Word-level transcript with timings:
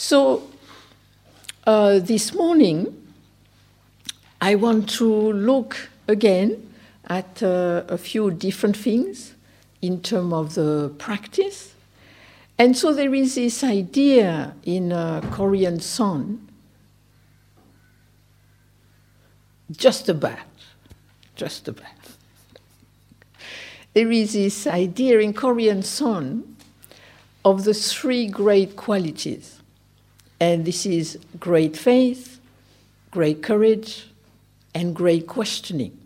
So 0.00 0.48
uh, 1.66 1.98
this 1.98 2.32
morning, 2.32 3.10
I 4.40 4.54
want 4.54 4.88
to 4.90 5.32
look 5.32 5.90
again 6.06 6.72
at 7.08 7.42
uh, 7.42 7.82
a 7.88 7.98
few 7.98 8.30
different 8.30 8.76
things 8.76 9.34
in 9.82 10.00
terms 10.00 10.32
of 10.32 10.54
the 10.54 10.94
practice. 10.98 11.74
And 12.56 12.76
so 12.76 12.94
there 12.94 13.12
is 13.12 13.34
this 13.34 13.64
idea 13.64 14.54
in 14.62 14.92
a 14.92 15.20
Korean 15.32 15.80
Son, 15.80 16.46
just 19.72 20.08
a 20.08 20.14
bath, 20.14 20.46
just 21.34 21.66
a 21.66 21.72
bath. 21.72 22.16
There 23.94 24.12
is 24.12 24.34
this 24.34 24.64
idea 24.68 25.18
in 25.18 25.32
Korean 25.32 25.82
Son 25.82 26.54
of 27.44 27.64
the 27.64 27.74
three 27.74 28.28
great 28.28 28.76
qualities. 28.76 29.57
And 30.40 30.64
this 30.64 30.86
is 30.86 31.18
great 31.38 31.76
faith, 31.76 32.40
great 33.10 33.42
courage, 33.42 34.08
and 34.74 34.94
great 34.94 35.26
questioning. 35.26 35.98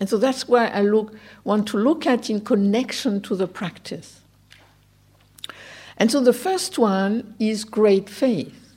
And 0.00 0.08
so 0.08 0.18
that's 0.18 0.48
why 0.48 0.66
I 0.66 0.82
look, 0.82 1.14
want 1.44 1.68
to 1.68 1.78
look 1.78 2.06
at 2.06 2.28
in 2.28 2.40
connection 2.40 3.20
to 3.22 3.36
the 3.36 3.46
practice. 3.46 4.20
And 5.96 6.10
so 6.10 6.20
the 6.20 6.32
first 6.32 6.78
one 6.78 7.34
is 7.38 7.64
great 7.64 8.10
faith. 8.10 8.74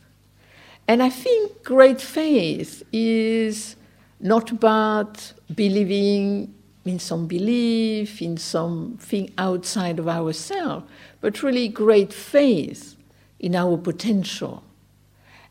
And 0.87 1.03
I 1.03 1.09
think 1.09 1.63
great 1.63 2.01
faith 2.01 2.83
is 2.93 3.75
not 4.19 4.51
about 4.51 5.33
believing 5.53 6.53
in 6.85 6.99
some 6.99 7.27
belief, 7.27 8.21
in 8.21 8.37
something 8.37 9.31
outside 9.37 9.99
of 9.99 10.07
ourselves, 10.07 10.85
but 11.21 11.43
really 11.43 11.67
great 11.67 12.13
faith 12.13 12.95
in 13.39 13.55
our 13.55 13.77
potential. 13.77 14.63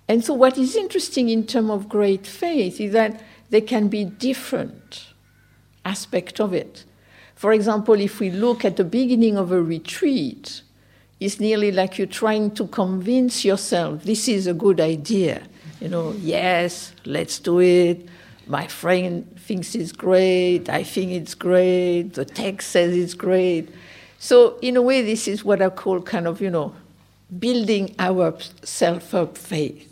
And 0.09 0.25
so, 0.25 0.33
what 0.33 0.57
is 0.57 0.75
interesting 0.75 1.29
in 1.29 1.47
terms 1.47 1.71
of 1.71 1.89
great 1.89 2.27
faith 2.27 2.81
is 2.81 2.93
that 2.93 3.23
there 3.51 3.61
can 3.61 3.89
be 3.89 4.05
different 4.05 5.09
aspects 5.85 6.41
of 6.41 6.55
it. 6.55 6.85
For 7.35 7.53
example, 7.53 7.95
if 8.01 8.19
we 8.19 8.31
look 8.31 8.65
at 8.65 8.77
the 8.77 8.85
beginning 8.85 9.37
of 9.37 9.53
a 9.53 9.63
retreat, 9.63 10.63
it's 11.21 11.39
nearly 11.39 11.71
like 11.73 11.99
you're 11.99 12.07
trying 12.07 12.53
to 12.53 12.67
convince 12.69 13.45
yourself 13.45 14.05
this 14.05 14.29
is 14.29 14.47
a 14.47 14.55
good 14.55 14.81
idea. 14.81 15.43
You 15.81 15.89
know, 15.89 16.13
yes, 16.13 16.93
let's 17.05 17.39
do 17.39 17.61
it. 17.61 18.09
My 18.47 18.67
friend 18.67 19.27
thinks 19.39 19.75
it's 19.75 19.93
great. 19.93 20.69
I 20.69 20.83
think 20.85 21.13
it's 21.13 21.35
great. 21.35 22.15
The 22.15 22.25
text 22.25 22.71
says 22.71 22.97
it's 22.97 23.15
great. 23.15 23.69
So, 24.19 24.59
in 24.63 24.77
a 24.77 24.83
way, 24.83 25.03
this 25.03 25.29
is 25.29 25.45
what 25.45 25.61
I 25.63 25.69
call 25.69 26.01
kind 26.01 26.27
of, 26.27 26.41
you 26.41 26.51
know, 26.51 26.75
building 27.39 27.95
our 27.99 28.35
self 28.63 29.15
up 29.15 29.37
faith. 29.37 29.88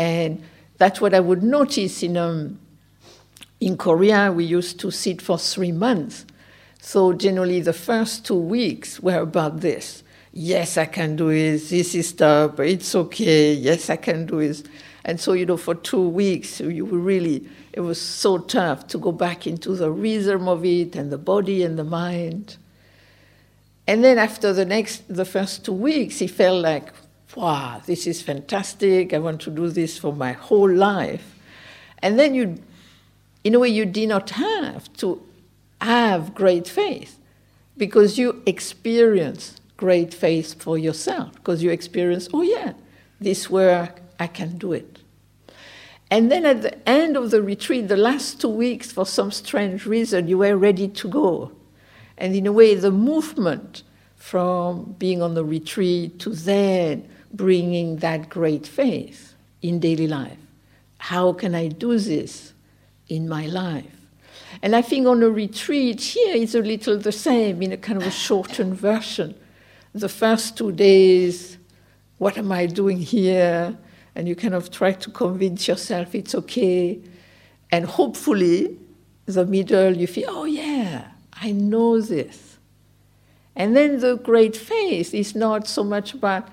And 0.00 0.42
that's 0.78 0.98
what 0.98 1.12
I 1.12 1.20
would 1.20 1.42
notice 1.42 2.02
in, 2.02 2.16
um, 2.16 2.58
in 3.60 3.76
Korea. 3.76 4.32
We 4.32 4.44
used 4.44 4.80
to 4.80 4.90
sit 4.90 5.20
for 5.20 5.36
three 5.36 5.72
months. 5.72 6.24
So, 6.80 7.12
generally, 7.12 7.60
the 7.60 7.74
first 7.74 8.24
two 8.24 8.40
weeks 8.40 8.98
were 9.00 9.20
about 9.20 9.60
this. 9.60 10.02
Yes, 10.32 10.78
I 10.78 10.86
can 10.86 11.16
do 11.16 11.28
it. 11.28 11.68
This 11.68 11.94
is 11.94 12.14
tough, 12.14 12.58
it's 12.60 12.94
okay. 12.94 13.52
Yes, 13.52 13.90
I 13.90 13.96
can 13.96 14.24
do 14.24 14.38
it. 14.38 14.66
And 15.04 15.20
so, 15.20 15.34
you 15.34 15.44
know, 15.44 15.58
for 15.58 15.74
two 15.74 16.08
weeks, 16.08 16.60
you 16.60 16.86
really, 16.86 17.46
it 17.74 17.80
was 17.80 18.00
so 18.00 18.38
tough 18.38 18.86
to 18.88 18.98
go 18.98 19.12
back 19.12 19.46
into 19.46 19.74
the 19.74 19.90
rhythm 19.90 20.48
of 20.48 20.64
it 20.64 20.96
and 20.96 21.12
the 21.12 21.18
body 21.18 21.62
and 21.62 21.78
the 21.78 21.84
mind. 21.84 22.56
And 23.86 24.02
then 24.02 24.16
after 24.16 24.54
the 24.54 24.64
next, 24.64 25.14
the 25.14 25.26
first 25.26 25.66
two 25.66 25.74
weeks, 25.74 26.20
he 26.20 26.26
felt 26.26 26.62
like, 26.62 26.90
wow, 27.36 27.80
this 27.86 28.06
is 28.06 28.22
fantastic. 28.22 29.12
I 29.12 29.18
want 29.18 29.40
to 29.42 29.50
do 29.50 29.68
this 29.68 29.98
for 29.98 30.12
my 30.12 30.32
whole 30.32 30.70
life. 30.70 31.36
And 32.02 32.18
then 32.18 32.34
you, 32.34 32.62
in 33.44 33.54
a 33.54 33.58
way, 33.58 33.68
you 33.68 33.84
did 33.84 34.08
not 34.08 34.30
have 34.30 34.92
to 34.94 35.22
have 35.80 36.34
great 36.34 36.68
faith 36.68 37.18
because 37.76 38.18
you 38.18 38.42
experience 38.46 39.60
great 39.76 40.12
faith 40.12 40.62
for 40.62 40.76
yourself 40.76 41.32
because 41.34 41.62
you 41.62 41.70
experience, 41.70 42.28
oh 42.34 42.42
yeah, 42.42 42.74
this 43.20 43.48
work, 43.48 44.00
I 44.18 44.26
can 44.26 44.58
do 44.58 44.72
it. 44.72 44.98
And 46.10 46.30
then 46.30 46.44
at 46.44 46.62
the 46.62 46.88
end 46.88 47.16
of 47.16 47.30
the 47.30 47.40
retreat, 47.40 47.88
the 47.88 47.96
last 47.96 48.40
two 48.40 48.48
weeks, 48.48 48.90
for 48.90 49.06
some 49.06 49.30
strange 49.30 49.86
reason, 49.86 50.26
you 50.26 50.38
were 50.38 50.56
ready 50.56 50.88
to 50.88 51.08
go. 51.08 51.52
And 52.18 52.34
in 52.34 52.46
a 52.46 52.52
way, 52.52 52.74
the 52.74 52.90
movement 52.90 53.84
from 54.16 54.96
being 54.98 55.22
on 55.22 55.34
the 55.34 55.44
retreat 55.44 56.18
to 56.20 56.30
then 56.30 57.08
bringing 57.32 57.96
that 57.96 58.28
great 58.28 58.66
faith 58.66 59.34
in 59.62 59.80
daily 59.80 60.06
life. 60.06 60.38
How 60.98 61.32
can 61.32 61.54
I 61.54 61.68
do 61.68 61.98
this 61.98 62.52
in 63.08 63.28
my 63.28 63.46
life? 63.46 63.96
And 64.62 64.74
I 64.74 64.82
think 64.82 65.06
on 65.06 65.22
a 65.22 65.30
retreat 65.30 66.00
here 66.00 66.36
is 66.36 66.54
a 66.54 66.60
little 66.60 66.98
the 66.98 67.12
same 67.12 67.62
in 67.62 67.72
a 67.72 67.76
kind 67.76 68.00
of 68.00 68.06
a 68.06 68.10
shortened 68.10 68.74
version. 68.74 69.34
The 69.94 70.08
first 70.08 70.56
two 70.56 70.72
days, 70.72 71.56
what 72.18 72.36
am 72.36 72.52
I 72.52 72.66
doing 72.66 72.98
here? 72.98 73.76
And 74.14 74.28
you 74.28 74.34
kind 74.36 74.54
of 74.54 74.70
try 74.70 74.92
to 74.92 75.10
convince 75.10 75.68
yourself 75.68 76.14
it's 76.14 76.34
okay. 76.34 77.00
And 77.70 77.86
hopefully, 77.86 78.76
the 79.26 79.46
middle, 79.46 79.96
you 79.96 80.06
feel, 80.06 80.28
oh 80.28 80.44
yeah, 80.44 81.12
I 81.32 81.52
know 81.52 82.00
this. 82.00 82.58
And 83.56 83.76
then 83.76 84.00
the 84.00 84.16
great 84.16 84.56
faith 84.56 85.14
is 85.14 85.34
not 85.34 85.66
so 85.66 85.84
much 85.84 86.14
about 86.14 86.48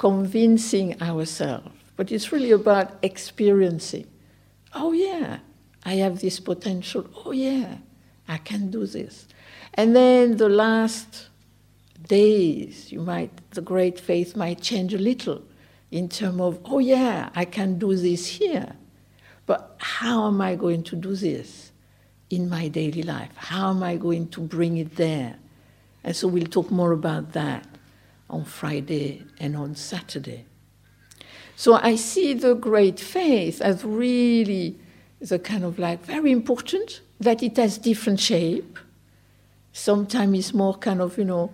convincing 0.00 0.98
ourselves, 1.02 1.68
but 1.94 2.10
it's 2.10 2.32
really 2.32 2.52
about 2.52 2.90
experiencing. 3.02 4.06
Oh, 4.74 4.92
yeah, 4.92 5.40
I 5.84 5.96
have 5.96 6.20
this 6.20 6.40
potential. 6.40 7.06
Oh, 7.22 7.32
yeah, 7.32 7.76
I 8.26 8.38
can 8.38 8.70
do 8.70 8.86
this. 8.86 9.28
And 9.74 9.94
then 9.94 10.38
the 10.38 10.48
last 10.48 11.28
days, 12.08 12.90
you 12.90 13.02
might, 13.02 13.30
the 13.50 13.60
great 13.60 14.00
faith 14.00 14.34
might 14.34 14.62
change 14.62 14.94
a 14.94 14.98
little 14.98 15.42
in 15.90 16.08
terms 16.08 16.40
of, 16.40 16.60
oh, 16.64 16.78
yeah, 16.78 17.28
I 17.34 17.44
can 17.44 17.78
do 17.78 17.94
this 17.94 18.26
here. 18.26 18.76
But 19.44 19.76
how 19.76 20.28
am 20.28 20.40
I 20.40 20.54
going 20.54 20.82
to 20.84 20.96
do 20.96 21.14
this 21.14 21.72
in 22.30 22.48
my 22.48 22.68
daily 22.68 23.02
life? 23.02 23.32
How 23.36 23.68
am 23.68 23.82
I 23.82 23.96
going 23.96 24.28
to 24.28 24.40
bring 24.40 24.78
it 24.78 24.96
there? 24.96 25.36
And 26.02 26.16
so 26.16 26.26
we'll 26.26 26.46
talk 26.46 26.70
more 26.70 26.92
about 26.92 27.34
that 27.34 27.69
on 28.30 28.44
Friday 28.44 29.24
and 29.38 29.56
on 29.56 29.74
Saturday. 29.74 30.46
So 31.56 31.74
I 31.74 31.96
see 31.96 32.32
the 32.32 32.54
great 32.54 32.98
faith 32.98 33.60
as 33.60 33.84
really 33.84 34.78
the 35.20 35.38
kind 35.38 35.64
of 35.64 35.78
like 35.78 36.02
very 36.04 36.32
important, 36.32 37.02
that 37.20 37.42
it 37.42 37.58
has 37.58 37.76
different 37.76 38.18
shape. 38.18 38.78
Sometimes 39.72 40.38
it's 40.38 40.54
more 40.54 40.74
kind 40.74 41.02
of, 41.02 41.18
you 41.18 41.24
know, 41.26 41.52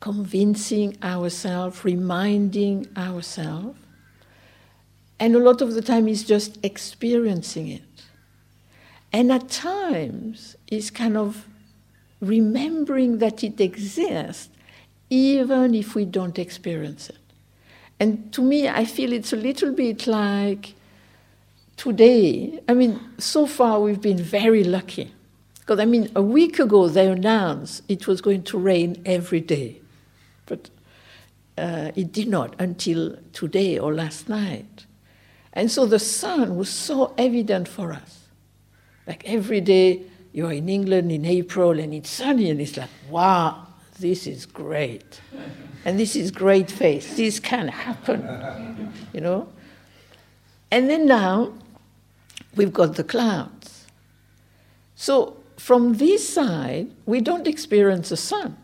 convincing 0.00 0.98
ourselves, 1.02 1.84
reminding 1.84 2.86
ourselves. 2.96 3.78
And 5.18 5.34
a 5.34 5.38
lot 5.38 5.62
of 5.62 5.72
the 5.72 5.80
time 5.80 6.08
it's 6.08 6.24
just 6.24 6.62
experiencing 6.62 7.68
it. 7.68 7.82
And 9.12 9.32
at 9.32 9.48
times 9.48 10.56
it's 10.66 10.90
kind 10.90 11.16
of 11.16 11.48
remembering 12.20 13.18
that 13.18 13.42
it 13.42 13.58
exists 13.60 14.50
even 15.10 15.74
if 15.74 15.94
we 15.94 16.04
don't 16.04 16.38
experience 16.38 17.10
it. 17.10 17.18
And 17.98 18.32
to 18.32 18.42
me, 18.42 18.68
I 18.68 18.84
feel 18.84 19.12
it's 19.12 19.32
a 19.32 19.36
little 19.36 19.72
bit 19.72 20.06
like 20.06 20.74
today. 21.76 22.60
I 22.68 22.74
mean, 22.74 23.00
so 23.18 23.46
far 23.46 23.80
we've 23.80 24.00
been 24.00 24.18
very 24.18 24.64
lucky. 24.64 25.12
Because, 25.60 25.80
I 25.80 25.84
mean, 25.84 26.10
a 26.14 26.22
week 26.22 26.58
ago 26.58 26.88
they 26.88 27.08
announced 27.08 27.82
it 27.88 28.06
was 28.06 28.20
going 28.20 28.42
to 28.44 28.58
rain 28.58 29.02
every 29.04 29.40
day. 29.40 29.80
But 30.46 30.70
uh, 31.58 31.90
it 31.94 32.12
did 32.12 32.28
not 32.28 32.54
until 32.58 33.16
today 33.32 33.78
or 33.78 33.94
last 33.94 34.28
night. 34.28 34.84
And 35.52 35.70
so 35.70 35.86
the 35.86 35.98
sun 35.98 36.56
was 36.56 36.68
so 36.68 37.14
evident 37.16 37.66
for 37.66 37.92
us. 37.92 38.28
Like 39.06 39.24
every 39.24 39.60
day, 39.60 40.02
you're 40.32 40.52
in 40.52 40.68
England 40.68 41.10
in 41.10 41.24
April 41.24 41.78
and 41.80 41.94
it's 41.94 42.10
sunny, 42.10 42.50
and 42.50 42.60
it's 42.60 42.76
like, 42.76 42.90
wow, 43.08 43.65
this 43.98 44.26
is 44.26 44.46
great. 44.46 45.20
And 45.84 45.98
this 45.98 46.16
is 46.16 46.30
great 46.30 46.70
faith. 46.70 47.16
This 47.16 47.40
can 47.40 47.68
happen, 47.68 48.92
you 49.12 49.20
know? 49.20 49.48
And 50.70 50.90
then 50.90 51.06
now, 51.06 51.52
we've 52.54 52.72
got 52.72 52.96
the 52.96 53.04
clouds. 53.04 53.86
So 54.94 55.36
from 55.56 55.94
this 55.94 56.28
side, 56.28 56.90
we 57.06 57.20
don't 57.20 57.46
experience 57.46 58.08
the 58.08 58.16
sun. 58.16 58.56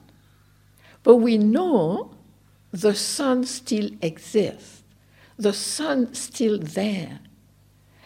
But 1.03 1.17
we 1.17 1.39
know 1.39 2.15
the 2.71 2.95
sun 2.95 3.45
still 3.45 3.91
exists. 4.01 4.83
The 5.37 5.53
sun 5.53 6.15
still 6.15 6.59
there. 6.59 7.21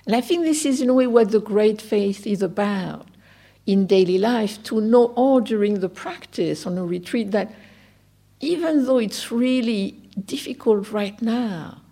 And 0.06 0.14
I 0.14 0.20
think 0.20 0.44
this 0.44 0.64
is 0.64 0.80
in 0.80 0.88
a 0.88 0.94
way 0.94 1.06
what 1.06 1.30
the 1.30 1.40
great 1.40 1.82
faith 1.82 2.26
is 2.26 2.42
about 2.42 3.08
in 3.66 3.86
daily 3.86 4.18
life 4.18 4.62
to 4.62 4.80
know 4.80 5.06
all 5.16 5.40
during 5.40 5.80
the 5.80 5.88
practice 5.88 6.66
on 6.66 6.78
a 6.78 6.84
retreat 6.84 7.32
that 7.32 7.52
even 8.40 8.86
though 8.86 8.98
it's 8.98 9.32
really 9.32 9.92
difficult 10.24 10.92
right 10.92 11.20
now, 11.20 11.82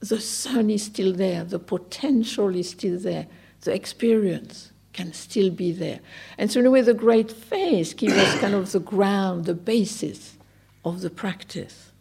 the 0.00 0.20
sun 0.20 0.70
is 0.70 0.84
still 0.84 1.12
there, 1.12 1.44
the 1.44 1.58
potential 1.58 2.54
is 2.54 2.70
still 2.70 2.98
there, 2.98 3.26
the 3.62 3.72
experience 3.72 4.72
can 4.92 5.12
still 5.12 5.50
be 5.50 5.70
there. 5.70 6.00
And 6.38 6.50
so, 6.50 6.60
in 6.60 6.66
a 6.66 6.70
way, 6.70 6.80
the 6.80 6.94
great 6.94 7.30
faith 7.30 7.96
gives 7.96 8.14
us 8.14 8.40
kind 8.40 8.54
of 8.54 8.72
the 8.72 8.80
ground, 8.80 9.44
the 9.44 9.54
basis 9.54 10.36
of 10.84 11.02
the 11.02 11.10
practice. 11.10 11.92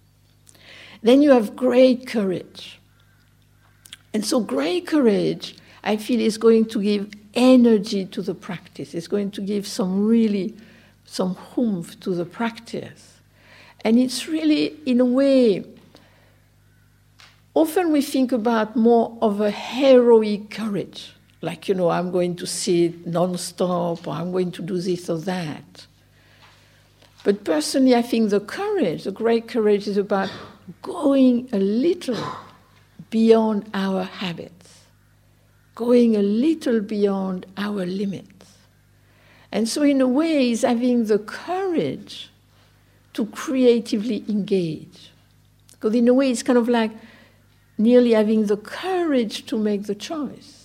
Then 1.02 1.22
you 1.22 1.32
have 1.32 1.56
great 1.56 2.08
courage. 2.08 2.80
And 4.14 4.26
so, 4.26 4.40
great 4.40 4.88
courage, 4.88 5.58
I 5.84 5.98
feel, 5.98 6.20
is 6.20 6.38
going 6.38 6.66
to 6.70 6.82
give 6.82 7.27
energy 7.38 8.06
to 8.08 8.22
the 8.22 8.34
practice. 8.34 8.94
It's 8.94 9.08
going 9.08 9.32
to 9.32 9.42
give 9.42 9.66
some 9.66 10.06
really, 10.06 10.54
some 11.06 11.36
humph 11.36 11.98
to 12.02 12.14
the 12.14 12.26
practice. 12.26 13.20
And 13.86 13.98
it's 13.98 14.28
really, 14.28 14.76
in 14.86 15.00
a 15.00 15.06
way, 15.06 15.64
often 17.54 17.94
we 17.94 18.02
think 18.02 18.34
about 18.34 18.76
more 18.76 19.18
of 19.22 19.40
a 19.40 19.52
heroic 19.52 20.50
courage 20.50 21.14
like, 21.42 21.68
you 21.68 21.76
know, 21.76 21.90
I'm 21.90 22.12
going 22.12 22.36
to 22.38 22.48
sit 22.48 23.06
non-stop, 23.06 24.08
or 24.08 24.14
I'm 24.14 24.32
going 24.32 24.52
to 24.54 24.62
do 24.62 24.80
this 24.80 25.10
or 25.10 25.20
that. 25.20 25.86
But 27.24 27.44
personally, 27.44 27.96
I 27.96 28.02
think 28.02 28.32
the 28.32 28.40
courage, 28.40 29.04
the 29.04 29.12
great 29.12 29.48
courage, 29.48 29.88
is 29.88 29.98
about 29.98 30.32
going 30.82 31.48
a 31.52 31.60
little 31.60 32.18
beyond 33.10 33.70
our 33.74 34.04
habits, 34.04 34.57
going 35.78 36.16
a 36.16 36.24
little 36.24 36.82
beyond 36.82 37.46
our 37.56 37.86
limits. 37.86 38.48
And 39.52 39.70
so, 39.70 39.84
in 39.84 40.02
a 40.02 40.08
way, 40.08 40.50
is 40.50 40.64
having 40.64 41.06
the 41.06 41.20
courage 41.20 42.32
to 43.14 43.28
creatively 43.28 44.26
engage. 44.28 45.12
Because, 45.72 45.94
in 45.94 46.08
a 46.08 46.16
way, 46.16 46.32
it's 46.32 46.42
kind 46.42 46.58
of 46.58 46.68
like 46.68 46.90
nearly 47.78 48.14
having 48.14 48.48
the 48.48 48.58
courage 48.58 49.46
to 49.46 49.58
make 49.60 49.84
the 49.84 49.94
choice 49.96 50.58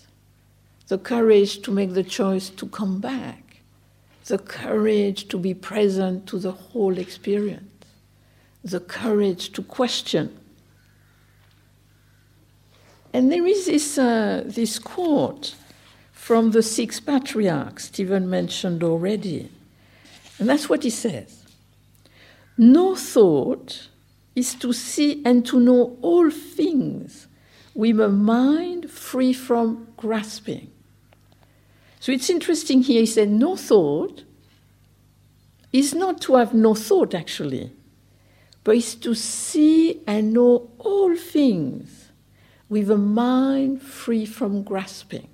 the 0.89 0.99
courage 0.99 1.63
to 1.63 1.71
make 1.71 1.95
the 1.95 2.03
choice 2.03 2.51
to 2.51 2.67
come 2.67 3.01
back, 3.01 3.63
the 4.27 4.37
courage 4.37 5.27
to 5.29 5.39
be 5.39 5.55
present 5.55 6.27
to 6.27 6.39
the 6.39 6.53
whole 6.53 6.99
experience, 6.99 7.87
the 8.63 8.81
courage 8.81 9.53
to 9.53 9.63
question. 9.63 10.39
And 13.13 13.31
there 13.31 13.47
is 13.47 13.67
this, 13.67 13.99
uh, 13.99 14.43
this 14.47 14.79
quote 14.79 15.55
from 16.13 16.53
the 16.53 16.63
six 16.63 17.01
patriarchs 17.01 17.85
Stephen 17.85 18.29
mentioned 18.31 18.83
already. 18.83 19.51
And 20.39 20.49
that's 20.49 20.69
what 20.69 20.83
he 20.83 20.91
says 20.91 21.45
No 22.57 22.95
thought 22.95 23.89
is 24.35 24.55
to 24.55 24.73
see 24.73 25.23
and 25.25 25.45
to 25.47 25.61
know 25.61 25.99
all 26.01 26.31
things 26.31 27.27
with 27.75 28.01
a 28.01 28.09
mind 28.09 28.91
free 28.91 29.33
from 29.33 29.89
grasping. 29.97 30.71
So 32.01 32.13
it's 32.13 32.31
interesting 32.31 32.83
here, 32.83 33.01
he 33.01 33.07
said, 33.07 33.29
no 33.29 33.57
thought 33.57 34.25
is 35.73 35.95
not 35.95 36.21
to 36.23 36.35
have 36.35 36.53
no 36.53 36.75
thought 36.75 37.15
actually, 37.15 37.71
but 38.65 38.77
is 38.77 38.95
to 38.97 39.15
see 39.15 40.01
and 40.07 40.33
know 40.33 40.71
all 40.79 41.17
things 41.17 42.02
with 42.73 42.91
a 42.91 42.97
mind 42.97 43.83
free 43.83 44.25
from 44.25 44.63
grasping. 44.63 45.29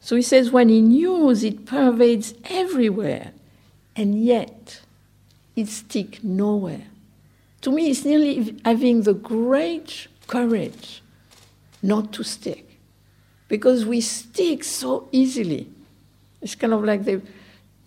So 0.00 0.16
he 0.16 0.22
says, 0.22 0.50
when 0.50 0.70
he 0.70 0.80
knows, 0.80 1.44
it 1.44 1.66
pervades 1.66 2.32
everywhere, 2.46 3.32
and 3.94 4.24
yet 4.24 4.80
it 5.54 5.68
sticks 5.68 6.24
nowhere. 6.24 6.86
To 7.60 7.70
me, 7.70 7.90
it's 7.90 8.06
nearly 8.06 8.56
having 8.64 9.02
the 9.02 9.12
great 9.12 10.08
courage 10.28 11.02
not 11.82 12.10
to 12.14 12.24
stick 12.24 12.78
because 13.48 13.84
we 13.84 14.00
stick 14.00 14.64
so 14.64 15.10
easily. 15.12 15.68
It's 16.40 16.54
kind 16.54 16.72
of 16.72 16.82
like 16.84 17.04
the, 17.04 17.20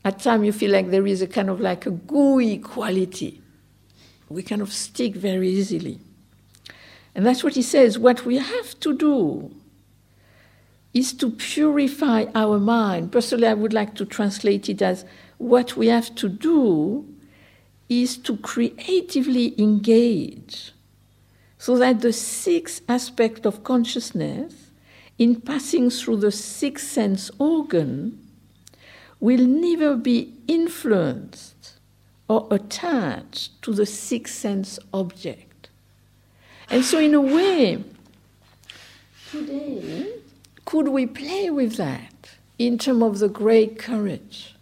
at 0.04 0.20
times 0.20 0.46
you 0.46 0.54
feel 0.54 0.72
like 0.72 0.92
there 0.92 1.08
is 1.08 1.24
a 1.24 1.28
kind 1.28 1.50
of 1.50 1.60
like 1.60 1.88
a 1.88 1.92
gooey 1.92 2.60
quality. 2.60 3.42
We 4.30 4.44
kind 4.44 4.62
of 4.62 4.72
stick 4.72 5.16
very 5.16 5.50
easily. 5.50 6.00
And 7.16 7.26
that's 7.26 7.44
what 7.44 7.56
he 7.56 7.62
says. 7.62 7.98
What 7.98 8.26
we 8.26 8.38
have 8.38 8.80
to 8.82 8.96
do 8.96 9.52
is 10.94 11.14
to 11.14 11.32
purify 11.32 12.26
our 12.36 12.60
mind. 12.60 13.12
Personally, 13.12 13.48
I 13.48 13.54
would 13.54 13.74
like 13.74 13.96
to 13.96 14.06
translate 14.06 14.70
it 14.70 14.82
as 14.82 15.06
what 15.38 15.76
we 15.76 15.88
have 15.88 16.14
to 16.16 16.30
do 16.30 17.08
is 17.90 18.18
to 18.18 18.38
creatively 18.38 19.60
engage 19.60 20.74
so 21.58 21.78
that 21.78 22.02
the 22.02 22.14
sixth 22.14 22.82
aspect 22.88 23.46
of 23.46 23.64
consciousness 23.64 24.66
in 25.18 25.42
passing 25.42 25.90
through 25.90 26.18
the 26.18 26.32
sixth 26.32 26.88
sense 26.88 27.32
organ, 27.40 28.20
will 29.20 29.46
never 29.46 29.96
be 29.96 30.34
influenced 30.48 31.80
or 32.28 32.48
attached 32.52 33.62
to 33.62 33.74
the 33.74 33.86
sixth 33.86 34.36
sense 34.36 34.78
object. 34.94 35.55
And 36.70 36.84
so, 36.84 37.00
in 37.00 37.14
a 37.14 37.22
way, 37.22 37.84
today, 39.32 40.14
could 40.66 40.88
we 40.88 41.06
play 41.06 41.50
with 41.50 41.78
that 41.78 42.32
in 42.58 42.78
terms 42.78 43.04
of 43.04 43.20
the 43.20 43.30
great 43.30 43.78
courage? 43.78 44.56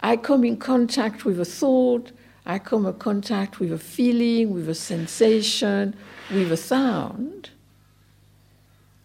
I 0.00 0.16
come 0.16 0.44
in 0.44 0.56
contact 0.56 1.24
with 1.24 1.40
a 1.40 1.44
thought, 1.44 2.12
I 2.44 2.58
come 2.58 2.86
in 2.86 2.94
contact 2.94 3.60
with 3.60 3.72
a 3.72 3.78
feeling, 3.78 4.54
with 4.54 4.68
a 4.68 4.74
sensation, 4.74 5.94
with 6.30 6.52
a 6.52 6.56
sound 6.56 7.50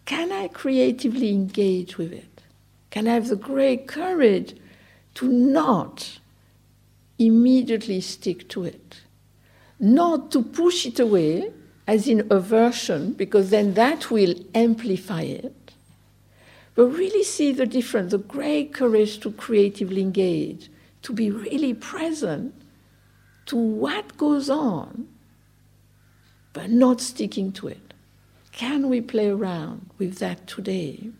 can 0.04 0.30
I 0.30 0.48
creatively 0.48 1.30
engage 1.30 1.96
with 1.96 2.12
it? 2.12 2.42
Can 2.90 3.08
I 3.08 3.14
have 3.14 3.28
the 3.28 3.36
great 3.36 3.88
courage 3.88 4.54
to 5.14 5.26
not 5.26 6.18
immediately 7.18 8.00
stick 8.02 8.48
to 8.50 8.64
it? 8.64 9.00
Not 9.78 10.30
to 10.32 10.42
push 10.42 10.84
it 10.86 11.00
away, 11.00 11.50
as 11.92 12.08
in 12.08 12.26
aversion, 12.30 13.12
because 13.12 13.50
then 13.50 13.74
that 13.74 14.10
will 14.10 14.34
amplify 14.54 15.20
it. 15.20 15.72
But 16.74 16.86
really 16.86 17.22
see 17.22 17.52
the 17.52 17.66
difference, 17.66 18.12
the 18.12 18.18
great 18.18 18.72
courage 18.72 19.20
to 19.20 19.30
creatively 19.30 20.00
engage, 20.00 20.70
to 21.02 21.12
be 21.12 21.30
really 21.30 21.74
present 21.74 22.54
to 23.44 23.56
what 23.56 24.16
goes 24.16 24.48
on, 24.48 25.06
but 26.54 26.70
not 26.70 27.02
sticking 27.02 27.52
to 27.52 27.68
it. 27.68 27.92
Can 28.52 28.88
we 28.88 29.02
play 29.02 29.28
around 29.28 29.90
with 29.98 30.16
that 30.16 30.46
today? 30.46 31.10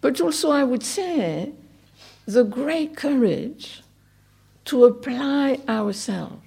But 0.00 0.20
also, 0.20 0.52
I 0.52 0.62
would 0.62 0.84
say, 0.84 1.54
the 2.24 2.44
great 2.44 2.96
courage 2.96 3.82
to 4.66 4.84
apply 4.84 5.58
ourselves 5.68 6.46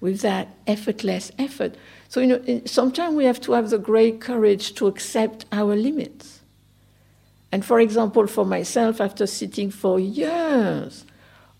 with 0.00 0.20
that 0.22 0.48
effortless 0.66 1.30
effort. 1.38 1.76
So, 2.12 2.20
you 2.20 2.26
know, 2.26 2.60
sometimes 2.66 3.16
we 3.16 3.24
have 3.24 3.40
to 3.40 3.52
have 3.52 3.70
the 3.70 3.78
great 3.78 4.20
courage 4.20 4.74
to 4.74 4.86
accept 4.86 5.46
our 5.50 5.74
limits. 5.74 6.42
And 7.50 7.64
for 7.64 7.80
example, 7.80 8.26
for 8.26 8.44
myself, 8.44 9.00
after 9.00 9.26
sitting 9.26 9.70
for 9.70 9.98
years 9.98 11.06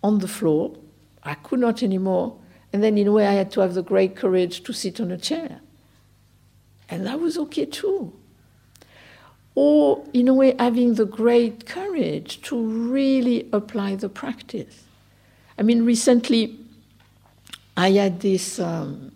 on 0.03 0.19
the 0.19 0.29
floor, 0.29 0.77
I 1.23 1.37
could 1.37 1.59
not 1.59 1.83
anymore. 1.83 2.37
And 2.71 2.85
then, 2.85 2.99
in 2.99 3.07
a 3.07 3.13
way, 3.13 3.27
I 3.27 3.33
had 3.33 3.51
to 3.53 3.61
have 3.61 3.73
the 3.73 3.83
great 3.83 4.15
courage 4.15 4.63
to 4.65 4.75
sit 4.75 5.01
on 5.01 5.11
a 5.11 5.17
chair. 5.17 5.61
And 6.91 7.07
that 7.07 7.19
was 7.19 7.39
okay 7.39 7.65
too. 7.65 8.13
Or, 9.55 10.05
in 10.13 10.29
a 10.29 10.35
way, 10.35 10.55
having 10.59 10.97
the 10.97 11.07
great 11.07 11.65
courage 11.65 12.43
to 12.43 12.63
really 12.63 13.49
apply 13.55 13.97
the 13.97 14.11
practice. 14.11 14.85
I 15.57 15.63
mean, 15.63 15.87
recently 15.87 16.59
I 17.75 17.93
had 17.93 18.21
this, 18.21 18.59
um, 18.59 19.12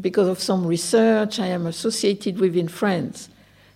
because 0.00 0.28
of 0.28 0.40
some 0.40 0.66
research 0.66 1.40
I 1.40 1.46
am 1.46 1.66
associated 1.66 2.38
with 2.38 2.56
in 2.56 2.68
France. 2.68 3.28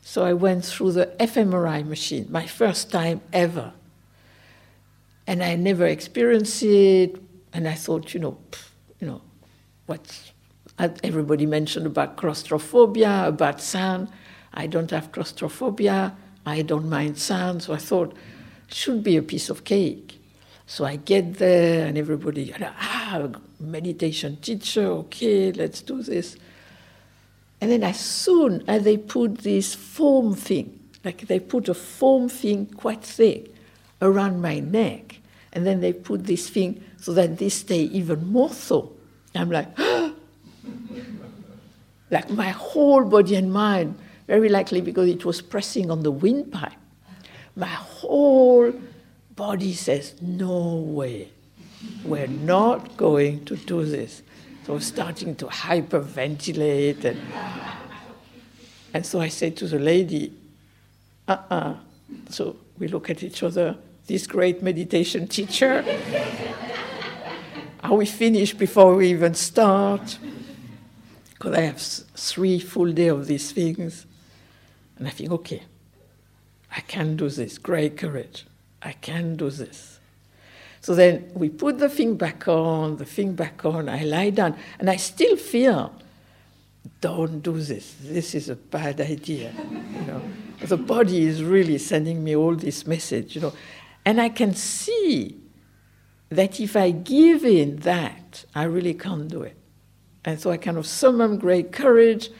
So 0.02 0.24
I 0.24 0.32
went 0.32 0.64
through 0.64 0.92
the 0.92 1.06
fMRI 1.20 1.86
machine, 1.86 2.26
my 2.30 2.46
first 2.46 2.90
time 2.90 3.20
ever. 3.32 3.72
And 5.26 5.42
I 5.42 5.54
never 5.56 5.86
experienced 5.86 6.62
it. 6.62 7.16
And 7.52 7.68
I 7.68 7.74
thought, 7.74 8.12
you 8.14 8.20
know, 8.20 8.38
you 8.98 9.06
know, 9.06 9.22
what's 9.86 10.32
everybody 10.78 11.46
mentioned 11.46 11.86
about 11.86 12.16
claustrophobia, 12.16 13.24
about 13.26 13.60
sound. 13.60 14.08
I 14.54 14.66
don't 14.66 14.90
have 14.90 15.12
claustrophobia. 15.12 16.16
I 16.44 16.62
don't 16.62 16.88
mind 16.88 17.18
sound. 17.18 17.62
So 17.62 17.72
I 17.72 17.76
thought, 17.76 18.16
it 18.68 18.74
should 18.74 19.02
be 19.04 19.16
a 19.16 19.22
piece 19.22 19.50
of 19.50 19.64
cake. 19.64 20.18
So 20.66 20.84
I 20.84 20.96
get 20.96 21.34
there, 21.34 21.86
and 21.86 21.98
everybody, 21.98 22.54
ah, 22.60 23.28
meditation 23.62 24.36
teacher, 24.36 24.86
okay, 24.86 25.52
let's 25.52 25.82
do 25.82 26.02
this. 26.02 26.36
And 27.60 27.70
then 27.70 27.82
as 27.84 28.00
soon 28.00 28.64
as 28.66 28.82
they 28.82 28.96
put 28.96 29.38
this 29.38 29.74
foam 29.74 30.34
thing, 30.34 30.80
like 31.04 31.26
they 31.28 31.38
put 31.40 31.68
a 31.68 31.74
foam 31.74 32.28
thing 32.28 32.66
quite 32.66 33.02
thick 33.02 33.54
around 34.00 34.42
my 34.42 34.60
neck, 34.60 35.20
and 35.52 35.66
then 35.66 35.80
they 35.80 35.92
put 35.92 36.24
this 36.24 36.48
thing 36.48 36.82
so 36.98 37.12
that 37.14 37.38
this 37.38 37.54
stay 37.54 37.82
even 37.82 38.26
more 38.26 38.50
so. 38.50 38.92
I'm 39.34 39.50
like, 39.50 39.78
like 42.10 42.30
my 42.30 42.50
whole 42.50 43.04
body 43.04 43.36
and 43.36 43.52
mind, 43.52 43.98
very 44.26 44.48
likely 44.48 44.80
because 44.80 45.08
it 45.08 45.24
was 45.24 45.40
pressing 45.40 45.90
on 45.90 46.02
the 46.02 46.10
windpipe. 46.10 46.72
My 47.54 47.66
whole 47.66 48.72
body 49.36 49.74
says, 49.74 50.14
No 50.20 50.76
way, 50.76 51.30
we're 52.04 52.26
not 52.26 52.96
going 52.96 53.44
to 53.44 53.56
do 53.56 53.84
this. 53.84 54.22
So 54.66 54.78
starting 54.78 55.34
to 55.36 55.46
hyperventilate. 55.46 57.04
And, 57.04 57.20
and 58.94 59.06
so 59.06 59.20
I 59.20 59.28
said 59.28 59.56
to 59.58 59.66
the 59.66 59.78
lady, 59.78 60.32
uh 61.28 61.32
uh-uh. 61.50 61.54
uh 61.54 61.76
So 62.28 62.56
we 62.78 62.88
look 62.88 63.10
at 63.10 63.22
each 63.22 63.42
other, 63.42 63.76
this 64.06 64.26
great 64.26 64.62
meditation 64.62 65.28
teacher. 65.28 65.84
Are 67.82 67.94
we 67.94 68.06
finished 68.06 68.58
before 68.58 68.94
we 68.94 69.10
even 69.10 69.34
start? 69.34 70.18
Because 71.30 71.54
I 71.54 71.62
have 71.62 71.80
three 71.80 72.60
full 72.60 72.92
days 72.92 73.10
of 73.10 73.26
these 73.26 73.50
things. 73.50 74.06
And 74.96 75.08
I 75.08 75.10
think, 75.10 75.32
okay, 75.32 75.62
I 76.70 76.80
can 76.80 77.16
do 77.16 77.28
this. 77.28 77.58
Great 77.58 77.96
courage. 77.96 78.46
I 78.80 78.92
can 78.92 79.36
do 79.36 79.50
this. 79.50 79.91
So 80.82 80.94
then 80.94 81.30
we 81.34 81.48
put 81.48 81.78
the 81.78 81.88
thing 81.88 82.16
back 82.16 82.46
on, 82.46 82.96
the 82.96 83.04
thing 83.04 83.34
back 83.34 83.64
on, 83.64 83.88
I 83.88 84.04
lie 84.04 84.30
down, 84.30 84.56
and 84.78 84.90
I 84.90 84.96
still 84.96 85.36
feel, 85.36 85.94
don't 87.00 87.40
do 87.40 87.60
this. 87.60 87.94
This 88.00 88.34
is 88.34 88.48
a 88.48 88.56
bad 88.56 89.00
idea. 89.00 89.52
You 89.70 90.06
know, 90.06 90.22
the 90.60 90.76
body 90.76 91.22
is 91.22 91.42
really 91.42 91.78
sending 91.78 92.22
me 92.22 92.36
all 92.36 92.54
this 92.54 92.86
message, 92.86 93.34
you 93.34 93.40
know. 93.40 93.52
And 94.04 94.20
I 94.20 94.28
can 94.28 94.54
see 94.54 95.38
that 96.30 96.60
if 96.60 96.76
I 96.76 96.90
give 96.90 97.44
in 97.44 97.76
that, 97.76 98.44
I 98.54 98.64
really 98.64 98.94
can't 98.94 99.28
do 99.28 99.42
it. 99.42 99.56
And 100.24 100.40
so 100.40 100.50
I 100.50 100.56
kind 100.56 100.78
of 100.78 100.86
summon 100.86 101.38
great 101.38 101.72
courage, 101.72 102.30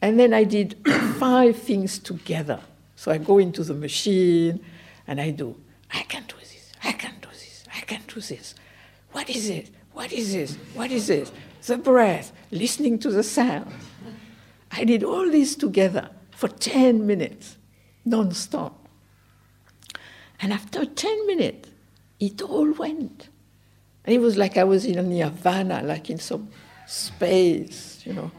and 0.00 0.18
then 0.18 0.34
I 0.34 0.44
did 0.44 0.76
five 1.18 1.56
things 1.56 1.98
together. 1.98 2.60
So 2.96 3.10
I 3.10 3.18
go 3.18 3.38
into 3.38 3.64
the 3.64 3.74
machine 3.74 4.64
and 5.06 5.20
I 5.20 5.30
do, 5.30 5.56
I 5.92 6.02
can 6.02 6.24
do 6.26 6.36
this, 6.40 6.72
I 6.82 6.92
can 6.92 7.14
do 7.20 7.28
this, 7.28 7.64
I 7.73 7.73
can 7.84 8.02
do 8.06 8.20
this. 8.20 8.54
What 9.12 9.30
is 9.30 9.48
it? 9.48 9.70
What 9.92 10.12
is 10.12 10.32
this? 10.32 10.56
What 10.74 10.90
is 10.90 11.06
this? 11.06 11.32
The 11.66 11.78
breath, 11.78 12.32
listening 12.50 12.98
to 13.00 13.10
the 13.10 13.22
sound. 13.22 13.72
I 14.72 14.84
did 14.84 15.04
all 15.04 15.30
this 15.30 15.54
together 15.54 16.10
for 16.32 16.48
10 16.48 17.06
minutes, 17.06 17.56
non 18.04 18.32
stop. 18.32 18.88
And 20.40 20.52
after 20.52 20.84
10 20.84 21.26
minutes, 21.26 21.70
it 22.18 22.42
all 22.42 22.72
went. 22.72 23.28
And 24.04 24.14
it 24.14 24.18
was 24.18 24.36
like 24.36 24.58
I 24.58 24.64
was 24.64 24.84
in 24.84 24.98
a 24.98 25.02
nirvana, 25.02 25.82
like 25.82 26.10
in 26.10 26.18
some 26.18 26.48
space, 26.86 28.02
you 28.04 28.12
know. 28.12 28.30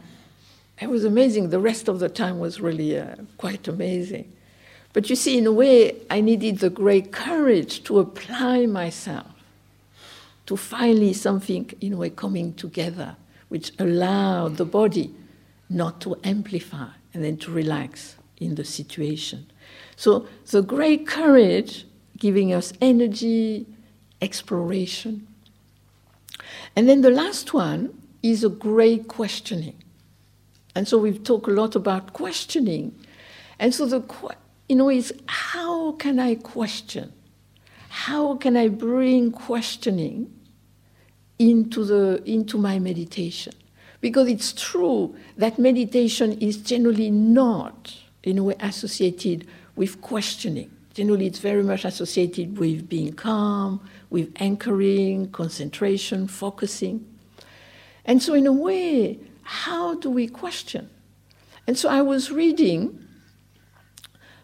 It 0.79 0.89
was 0.89 1.05
amazing. 1.05 1.49
The 1.49 1.59
rest 1.59 1.87
of 1.87 1.99
the 1.99 2.09
time 2.09 2.39
was 2.39 2.59
really 2.59 2.99
uh, 2.99 3.15
quite 3.37 3.67
amazing. 3.69 4.33
But 4.91 5.09
you 5.09 5.15
see, 5.15 5.37
in 5.37 5.47
a 5.47 5.51
way, 5.51 5.95
I 6.09 6.19
needed 6.19 6.59
the 6.59 6.69
great 6.69 7.13
courage 7.13 7.83
to 7.85 7.99
apply 7.99 8.65
myself 8.65 9.34
to 10.45 10.55
finally 10.57 11.13
something, 11.13 11.71
in 11.81 11.93
a 11.93 11.97
way, 11.97 12.09
coming 12.09 12.53
together, 12.53 13.15
which 13.49 13.71
allowed 13.79 14.57
the 14.57 14.65
body 14.65 15.13
not 15.69 15.99
to 16.01 16.15
amplify 16.23 16.89
and 17.13 17.23
then 17.23 17.37
to 17.37 17.51
relax 17.51 18.15
in 18.37 18.55
the 18.55 18.63
situation. 18.63 19.49
So 19.95 20.27
the 20.51 20.61
great 20.61 21.07
courage 21.07 21.85
giving 22.17 22.53
us 22.53 22.73
energy, 22.81 23.65
exploration. 24.21 25.27
And 26.75 26.87
then 26.87 27.01
the 27.01 27.09
last 27.09 27.53
one 27.53 28.01
is 28.21 28.43
a 28.43 28.49
great 28.49 29.07
questioning. 29.07 29.81
And 30.75 30.87
so 30.87 30.97
we've 30.97 31.23
talked 31.23 31.47
a 31.47 31.51
lot 31.51 31.75
about 31.75 32.13
questioning. 32.13 32.93
And 33.59 33.73
so 33.73 33.85
the 33.85 34.03
you 34.67 34.75
know, 34.75 34.89
is 34.89 35.13
how 35.27 35.93
can 35.93 36.19
I 36.19 36.35
question? 36.35 37.13
How 37.95 38.35
can 38.35 38.57
I 38.57 38.67
bring 38.67 39.31
questioning 39.31 40.29
into, 41.39 41.85
the, 41.85 42.21
into 42.29 42.57
my 42.57 42.77
meditation? 42.77 43.53
Because 44.01 44.27
it's 44.27 44.51
true 44.51 45.15
that 45.37 45.57
meditation 45.57 46.33
is 46.39 46.57
generally 46.57 47.09
not, 47.09 47.95
in 48.21 48.37
a 48.37 48.43
way, 48.43 48.55
associated 48.59 49.47
with 49.77 50.01
questioning. 50.01 50.69
Generally, 50.93 51.27
it's 51.27 51.39
very 51.39 51.63
much 51.63 51.85
associated 51.85 52.57
with 52.57 52.89
being 52.89 53.13
calm, 53.13 53.79
with 54.09 54.29
anchoring, 54.41 55.31
concentration, 55.31 56.27
focusing. 56.27 57.03
And 58.03 58.21
so, 58.21 58.33
in 58.33 58.45
a 58.45 58.53
way, 58.53 59.19
how 59.43 59.95
do 59.95 60.09
we 60.09 60.27
question? 60.27 60.89
And 61.65 61.77
so, 61.77 61.87
I 61.87 62.01
was 62.01 62.29
reading 62.29 63.07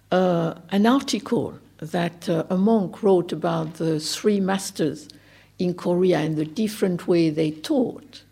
uh, 0.09 0.55
an 0.69 0.85
article 0.85 1.59
that 1.81 2.29
uh, 2.29 2.45
a 2.49 2.57
monk 2.57 3.03
wrote 3.03 3.33
about 3.33 3.73
the 3.75 3.99
three 3.99 4.39
masters 4.39 5.09
in 5.59 5.73
Korea 5.73 6.19
and 6.19 6.37
the 6.37 6.45
different 6.45 7.07
way 7.07 7.29
they 7.29 7.51
taught. 7.51 8.23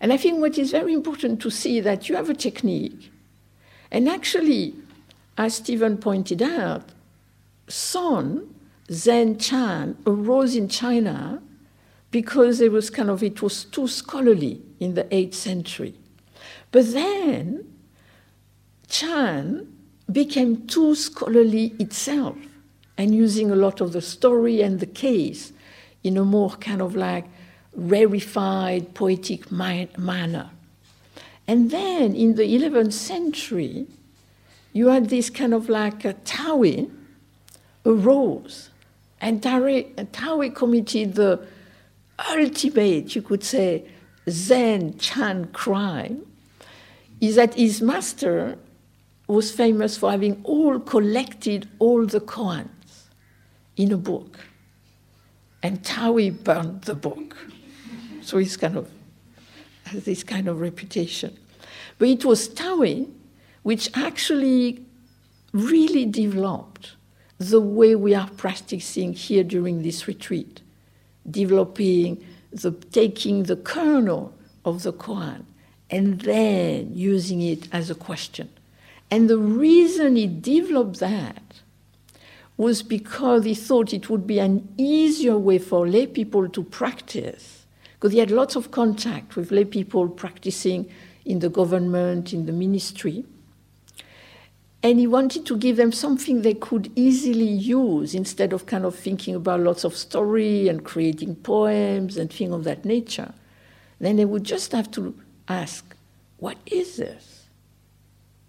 And 0.00 0.12
I 0.12 0.16
think 0.16 0.40
what 0.40 0.56
is 0.56 0.70
very 0.70 0.92
important 0.92 1.42
to 1.42 1.50
see 1.50 1.80
that 1.80 2.08
you 2.08 2.14
have 2.14 2.30
a 2.30 2.34
technique, 2.34 3.10
and 3.90 4.08
actually, 4.08 4.74
as 5.36 5.56
Stephen 5.56 5.98
pointed 5.98 6.40
out, 6.40 6.84
Son 7.66 8.54
Zen 8.90 9.38
Chan 9.38 9.96
arose 10.06 10.56
in 10.56 10.68
China 10.68 11.42
because 12.10 12.60
it 12.60 12.72
was 12.72 12.90
kind 12.90 13.10
of 13.10 13.22
it 13.22 13.42
was 13.42 13.64
too 13.64 13.86
scholarly 13.86 14.62
in 14.80 14.94
the 14.94 15.04
8th 15.04 15.34
century. 15.34 15.94
But 16.70 16.92
then 16.92 17.66
Chan 18.88 19.66
became 20.10 20.66
too 20.66 20.94
scholarly 20.94 21.74
itself 21.78 22.36
and 22.98 23.14
using 23.14 23.50
a 23.50 23.54
lot 23.54 23.80
of 23.80 23.92
the 23.92 24.02
story 24.02 24.60
and 24.60 24.80
the 24.80 24.86
case 24.86 25.52
in 26.02 26.16
a 26.16 26.24
more 26.24 26.50
kind 26.50 26.82
of 26.82 26.96
like 26.96 27.24
rarefied, 27.72 28.92
poetic 28.92 29.52
manner. 29.52 30.50
And 31.46 31.70
then 31.70 32.14
in 32.16 32.34
the 32.34 32.42
11th 32.42 32.92
century, 32.92 33.86
you 34.72 34.88
had 34.88 35.08
this 35.08 35.30
kind 35.30 35.54
of 35.54 35.68
like 35.68 36.04
a 36.04 36.14
Dahui 36.14 36.90
arose, 37.86 38.70
and 39.20 39.40
Dahui 39.40 40.54
committed 40.54 41.14
the 41.14 41.46
ultimate, 42.28 43.14
you 43.14 43.22
could 43.22 43.44
say, 43.44 43.88
Zen 44.28 44.98
Chan 44.98 45.46
crime, 45.52 46.26
is 47.20 47.36
that 47.36 47.54
his 47.54 47.80
master 47.80 48.58
was 49.28 49.52
famous 49.52 49.96
for 49.96 50.10
having 50.10 50.40
all 50.44 50.80
collected 50.80 51.68
all 51.78 52.04
the 52.04 52.20
koans 52.20 52.68
in 53.78 53.92
a 53.92 53.96
book. 53.96 54.38
And 55.62 55.82
Dahui 55.82 56.30
burned 56.44 56.82
the 56.82 56.94
book. 56.94 57.36
So 58.20 58.36
he's 58.36 58.56
kind 58.56 58.76
of 58.76 58.90
has 59.84 60.04
this 60.04 60.22
kind 60.22 60.48
of 60.48 60.60
reputation. 60.60 61.38
But 61.98 62.08
it 62.08 62.24
was 62.24 62.48
Dahui 62.48 63.10
which 63.62 63.90
actually 63.94 64.84
really 65.52 66.04
developed 66.04 66.92
the 67.38 67.60
way 67.60 67.94
we 67.94 68.14
are 68.14 68.28
practicing 68.36 69.12
here 69.12 69.44
during 69.44 69.82
this 69.82 70.06
retreat, 70.06 70.60
developing 71.30 72.22
the 72.52 72.72
taking 72.72 73.44
the 73.44 73.56
kernel 73.56 74.34
of 74.64 74.82
the 74.82 74.92
koan 74.92 75.44
and 75.90 76.20
then 76.22 76.90
using 76.94 77.40
it 77.40 77.68
as 77.72 77.90
a 77.90 77.94
question. 77.94 78.48
And 79.10 79.30
the 79.30 79.38
reason 79.38 80.16
he 80.16 80.26
developed 80.26 81.00
that 81.00 81.62
was 82.58 82.82
because 82.82 83.44
he 83.44 83.54
thought 83.54 83.94
it 83.94 84.10
would 84.10 84.26
be 84.26 84.38
an 84.38 84.68
easier 84.76 85.38
way 85.38 85.58
for 85.58 85.88
lay 85.88 86.06
people 86.06 86.46
to 86.50 86.62
practice, 86.62 87.64
because 87.94 88.12
he 88.12 88.18
had 88.18 88.30
lots 88.30 88.54
of 88.56 88.70
contact 88.70 89.36
with 89.36 89.50
lay 89.50 89.64
people 89.64 90.06
practicing 90.08 90.90
in 91.24 91.38
the 91.38 91.48
government, 91.48 92.34
in 92.34 92.44
the 92.44 92.52
ministry. 92.52 93.24
And 94.82 94.98
he 94.98 95.06
wanted 95.06 95.46
to 95.46 95.56
give 95.56 95.76
them 95.76 95.90
something 95.90 96.42
they 96.42 96.52
could 96.52 96.92
easily 96.94 97.48
use 97.48 98.14
instead 98.14 98.52
of 98.52 98.66
kind 98.66 98.84
of 98.84 98.94
thinking 98.94 99.34
about 99.34 99.60
lots 99.60 99.84
of 99.84 99.96
story 99.96 100.68
and 100.68 100.84
creating 100.84 101.36
poems 101.36 102.18
and 102.18 102.30
things 102.30 102.52
of 102.52 102.64
that 102.64 102.84
nature. 102.84 103.32
Then 103.98 104.16
they 104.16 104.26
would 104.26 104.44
just 104.44 104.72
have 104.72 104.90
to 104.92 105.16
ask, 105.48 105.96
what 106.36 106.58
is 106.66 106.98
this? 106.98 107.38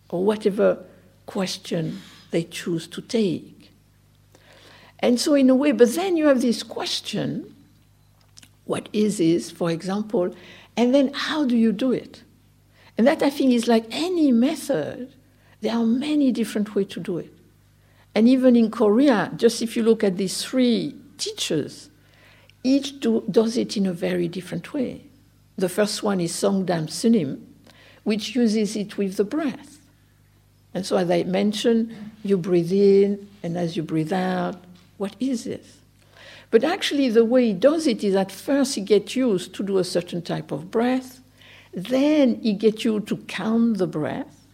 or 0.09 0.23
whatever 0.23 0.83
question 1.25 2.01
they 2.31 2.43
choose 2.43 2.87
to 2.87 3.01
take. 3.01 3.58
And 4.99 5.19
so, 5.19 5.33
in 5.33 5.49
a 5.49 5.55
way, 5.55 5.71
but 5.71 5.93
then 5.95 6.17
you 6.17 6.27
have 6.27 6.41
this 6.41 6.63
question 6.63 7.55
what 8.69 8.87
is 8.93 9.17
this, 9.17 9.49
for 9.49 9.71
example, 9.71 10.35
and 10.77 10.93
then 10.93 11.11
how 11.11 11.43
do 11.43 11.57
you 11.57 11.71
do 11.71 11.91
it? 11.91 12.21
And 12.99 13.07
that 13.07 13.23
I 13.23 13.31
think 13.31 13.51
is 13.51 13.67
like 13.67 13.85
any 13.89 14.31
method, 14.31 15.11
there 15.61 15.75
are 15.75 15.85
many 15.85 16.31
different 16.31 16.75
ways 16.75 16.85
to 16.89 16.99
do 16.99 17.17
it. 17.17 17.33
And 18.13 18.29
even 18.29 18.55
in 18.55 18.69
Korea, 18.69 19.31
just 19.35 19.63
if 19.63 19.75
you 19.75 19.81
look 19.81 20.03
at 20.03 20.17
these 20.17 20.43
three 20.43 20.95
teachers, 21.17 21.89
each 22.63 22.99
do, 22.99 23.23
does 23.31 23.57
it 23.57 23.75
in 23.75 23.87
a 23.87 23.93
very 23.93 24.27
different 24.27 24.71
way. 24.71 25.01
The 25.57 25.69
first 25.69 26.03
one 26.03 26.19
is 26.19 26.31
Songdam 26.31 26.89
Sunim, 26.89 27.41
which 28.03 28.35
uses 28.35 28.75
it 28.75 28.99
with 28.99 29.17
the 29.17 29.23
breath. 29.23 29.79
And 30.75 30.85
so, 30.85 30.97
as 30.97 31.09
I 31.09 31.23
mentioned, 31.23 31.95
you 32.23 32.37
breathe 32.37 32.71
in, 32.71 33.27
and 33.41 33.57
as 33.57 33.75
you 33.75 33.81
breathe 33.81 34.13
out, 34.13 34.63
what 34.99 35.15
is 35.19 35.45
this? 35.45 35.79
But 36.51 36.63
actually, 36.63 37.09
the 37.09 37.25
way 37.25 37.47
he 37.47 37.53
does 37.53 37.87
it 37.87 38.03
is 38.03 38.15
at 38.15 38.31
first 38.31 38.75
he 38.75 38.81
gets 38.81 39.15
used 39.15 39.55
to 39.55 39.63
do 39.63 39.77
a 39.77 39.83
certain 39.83 40.21
type 40.21 40.51
of 40.51 40.69
breath, 40.69 41.21
then 41.73 42.39
he 42.41 42.53
gets 42.53 42.83
you 42.83 42.99
to 42.99 43.17
count 43.17 43.77
the 43.77 43.87
breath, 43.87 44.45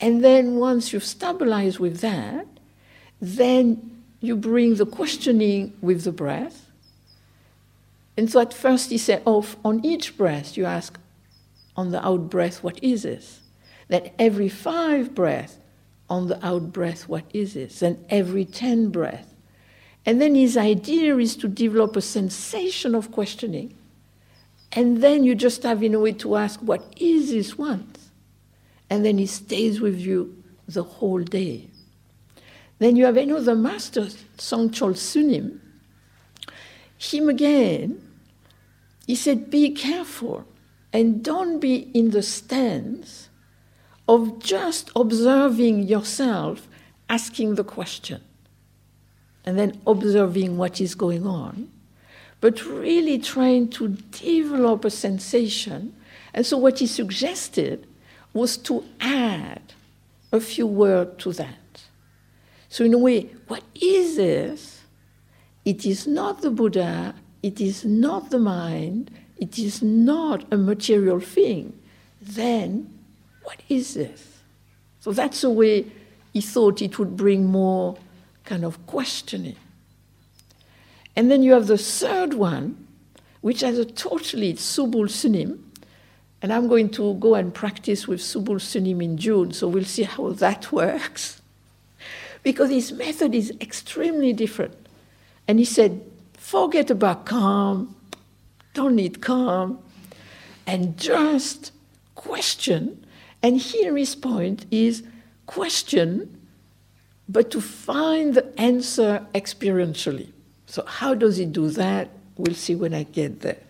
and 0.00 0.22
then 0.22 0.56
once 0.56 0.92
you've 0.92 1.04
stabilized 1.04 1.78
with 1.78 2.00
that, 2.00 2.46
then 3.20 4.02
you 4.20 4.36
bring 4.36 4.74
the 4.74 4.86
questioning 4.86 5.72
with 5.80 6.04
the 6.04 6.12
breath. 6.12 6.70
And 8.16 8.30
so 8.30 8.40
at 8.40 8.54
first 8.54 8.90
he 8.90 8.98
said, 8.98 9.22
oh, 9.26 9.46
on 9.64 9.84
each 9.84 10.16
breath 10.16 10.56
you 10.56 10.66
ask, 10.66 10.98
on 11.76 11.90
the 11.90 12.04
out 12.06 12.30
breath, 12.30 12.62
what 12.62 12.82
is 12.82 13.02
this? 13.02 13.40
Then 13.88 14.10
every 14.18 14.48
five 14.48 15.14
breaths, 15.14 15.58
on 16.08 16.28
the 16.28 16.46
out 16.46 16.72
breath, 16.72 17.08
what 17.08 17.24
is 17.32 17.54
this? 17.54 17.80
Then 17.80 18.04
every 18.10 18.44
ten 18.44 18.90
breaths. 18.90 19.33
And 20.06 20.20
then 20.20 20.34
his 20.34 20.56
idea 20.56 21.16
is 21.16 21.36
to 21.36 21.48
develop 21.48 21.96
a 21.96 22.02
sensation 22.02 22.94
of 22.94 23.10
questioning. 23.10 23.74
And 24.72 25.02
then 25.02 25.24
you 25.24 25.34
just 25.34 25.62
have, 25.62 25.82
in 25.82 25.94
a 25.94 26.00
way, 26.00 26.12
to 26.12 26.36
ask, 26.36 26.60
what 26.60 26.92
is 26.96 27.30
this 27.30 27.56
once? 27.56 28.10
And 28.90 29.04
then 29.04 29.18
he 29.18 29.26
stays 29.26 29.80
with 29.80 29.98
you 29.98 30.42
the 30.68 30.82
whole 30.82 31.22
day. 31.22 31.68
Then 32.78 32.96
you 32.96 33.04
have 33.04 33.16
another 33.16 33.54
master, 33.54 34.08
Songchol 34.36 34.94
Sunim. 34.94 35.60
Him 36.98 37.28
again, 37.28 38.02
he 39.06 39.14
said, 39.14 39.50
be 39.50 39.70
careful 39.70 40.44
and 40.92 41.22
don't 41.22 41.60
be 41.60 41.90
in 41.94 42.10
the 42.10 42.22
stance 42.22 43.28
of 44.08 44.38
just 44.38 44.90
observing 44.94 45.84
yourself 45.84 46.68
asking 47.08 47.54
the 47.54 47.64
question 47.64 48.22
and 49.44 49.58
then 49.58 49.80
observing 49.86 50.56
what 50.56 50.80
is 50.80 50.94
going 50.94 51.26
on, 51.26 51.70
but 52.40 52.64
really 52.64 53.18
trying 53.18 53.68
to 53.68 53.88
develop 53.88 54.84
a 54.84 54.90
sensation. 54.90 55.94
And 56.32 56.44
so, 56.44 56.56
what 56.56 56.78
he 56.78 56.86
suggested 56.86 57.86
was 58.32 58.56
to 58.58 58.84
add 59.00 59.62
a 60.32 60.40
few 60.40 60.66
words 60.66 61.22
to 61.22 61.32
that. 61.34 61.84
So, 62.68 62.84
in 62.84 62.94
a 62.94 62.98
way, 62.98 63.30
what 63.48 63.62
is 63.80 64.16
this? 64.16 64.82
It 65.64 65.86
is 65.86 66.06
not 66.06 66.42
the 66.42 66.50
Buddha, 66.50 67.14
it 67.42 67.60
is 67.60 67.84
not 67.84 68.30
the 68.30 68.38
mind, 68.38 69.10
it 69.38 69.58
is 69.58 69.82
not 69.82 70.52
a 70.52 70.56
material 70.56 71.20
thing. 71.20 71.78
Then, 72.20 72.92
what 73.44 73.60
is 73.68 73.94
this? 73.94 74.40
So, 75.00 75.12
that's 75.12 75.42
the 75.42 75.50
way 75.50 75.86
he 76.32 76.40
thought 76.40 76.82
it 76.82 76.98
would 76.98 77.16
bring 77.16 77.44
more 77.44 77.96
kind 78.44 78.64
of 78.64 78.86
questioning. 78.86 79.56
And 81.16 81.30
then 81.30 81.42
you 81.42 81.52
have 81.52 81.66
the 81.66 81.78
third 81.78 82.34
one, 82.34 82.86
which 83.40 83.60
has 83.60 83.78
a 83.78 83.84
totally 83.84 84.54
Subul 84.54 85.08
Sunim. 85.08 85.58
And 86.42 86.52
I'm 86.52 86.68
going 86.68 86.90
to 86.90 87.14
go 87.14 87.34
and 87.34 87.54
practice 87.54 88.06
with 88.06 88.20
Subul 88.20 88.60
Sunim 88.60 89.02
in 89.02 89.16
June, 89.16 89.52
so 89.52 89.68
we'll 89.68 89.84
see 89.84 90.02
how 90.02 90.30
that 90.30 90.70
works. 90.72 91.40
Because 92.42 92.70
his 92.70 92.92
method 92.92 93.34
is 93.34 93.52
extremely 93.60 94.32
different. 94.32 94.74
And 95.48 95.58
he 95.58 95.64
said, 95.64 96.02
forget 96.34 96.90
about 96.90 97.24
calm, 97.24 97.96
don't 98.74 98.96
need 98.96 99.22
calm, 99.22 99.78
and 100.66 100.98
just 100.98 101.72
question. 102.14 103.06
And 103.42 103.58
here 103.58 103.96
his 103.96 104.14
point 104.14 104.66
is 104.70 105.02
question 105.46 106.33
but 107.28 107.50
to 107.50 107.60
find 107.60 108.34
the 108.34 108.60
answer 108.60 109.26
experientially. 109.34 110.32
So, 110.66 110.84
how 110.86 111.14
does 111.14 111.36
he 111.36 111.46
do 111.46 111.70
that? 111.70 112.10
We'll 112.36 112.54
see 112.54 112.74
when 112.74 112.94
I 112.94 113.04
get 113.04 113.40
there. 113.40 113.60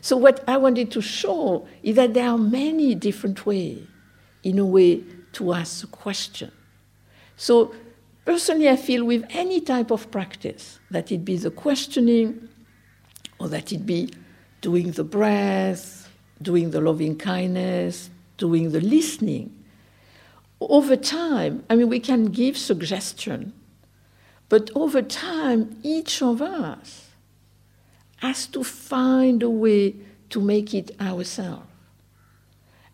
So, 0.00 0.16
what 0.16 0.42
I 0.48 0.56
wanted 0.56 0.90
to 0.92 1.00
show 1.00 1.66
is 1.82 1.96
that 1.96 2.14
there 2.14 2.28
are 2.28 2.38
many 2.38 2.94
different 2.94 3.44
ways, 3.46 3.86
in 4.42 4.58
a 4.58 4.66
way, 4.66 5.02
to 5.32 5.52
ask 5.52 5.84
a 5.84 5.86
question. 5.86 6.50
So, 7.36 7.74
personally, 8.24 8.68
I 8.68 8.76
feel 8.76 9.04
with 9.04 9.24
any 9.30 9.60
type 9.60 9.90
of 9.90 10.10
practice, 10.10 10.78
that 10.90 11.10
it 11.12 11.24
be 11.24 11.36
the 11.36 11.50
questioning, 11.50 12.48
or 13.38 13.48
that 13.48 13.72
it 13.72 13.86
be 13.86 14.10
doing 14.60 14.92
the 14.92 15.04
breath, 15.04 16.08
doing 16.40 16.70
the 16.70 16.80
loving 16.80 17.16
kindness, 17.16 18.10
doing 18.38 18.72
the 18.72 18.80
listening, 18.80 19.63
over 20.70 20.96
time, 20.96 21.64
I 21.68 21.76
mean, 21.76 21.88
we 21.88 22.00
can 22.00 22.26
give 22.26 22.56
suggestion, 22.56 23.52
but 24.48 24.70
over 24.74 25.02
time, 25.02 25.78
each 25.82 26.22
of 26.22 26.40
us 26.40 27.10
has 28.18 28.46
to 28.48 28.62
find 28.62 29.42
a 29.42 29.50
way 29.50 29.96
to 30.30 30.40
make 30.40 30.74
it 30.74 30.90
ourselves. 31.00 31.66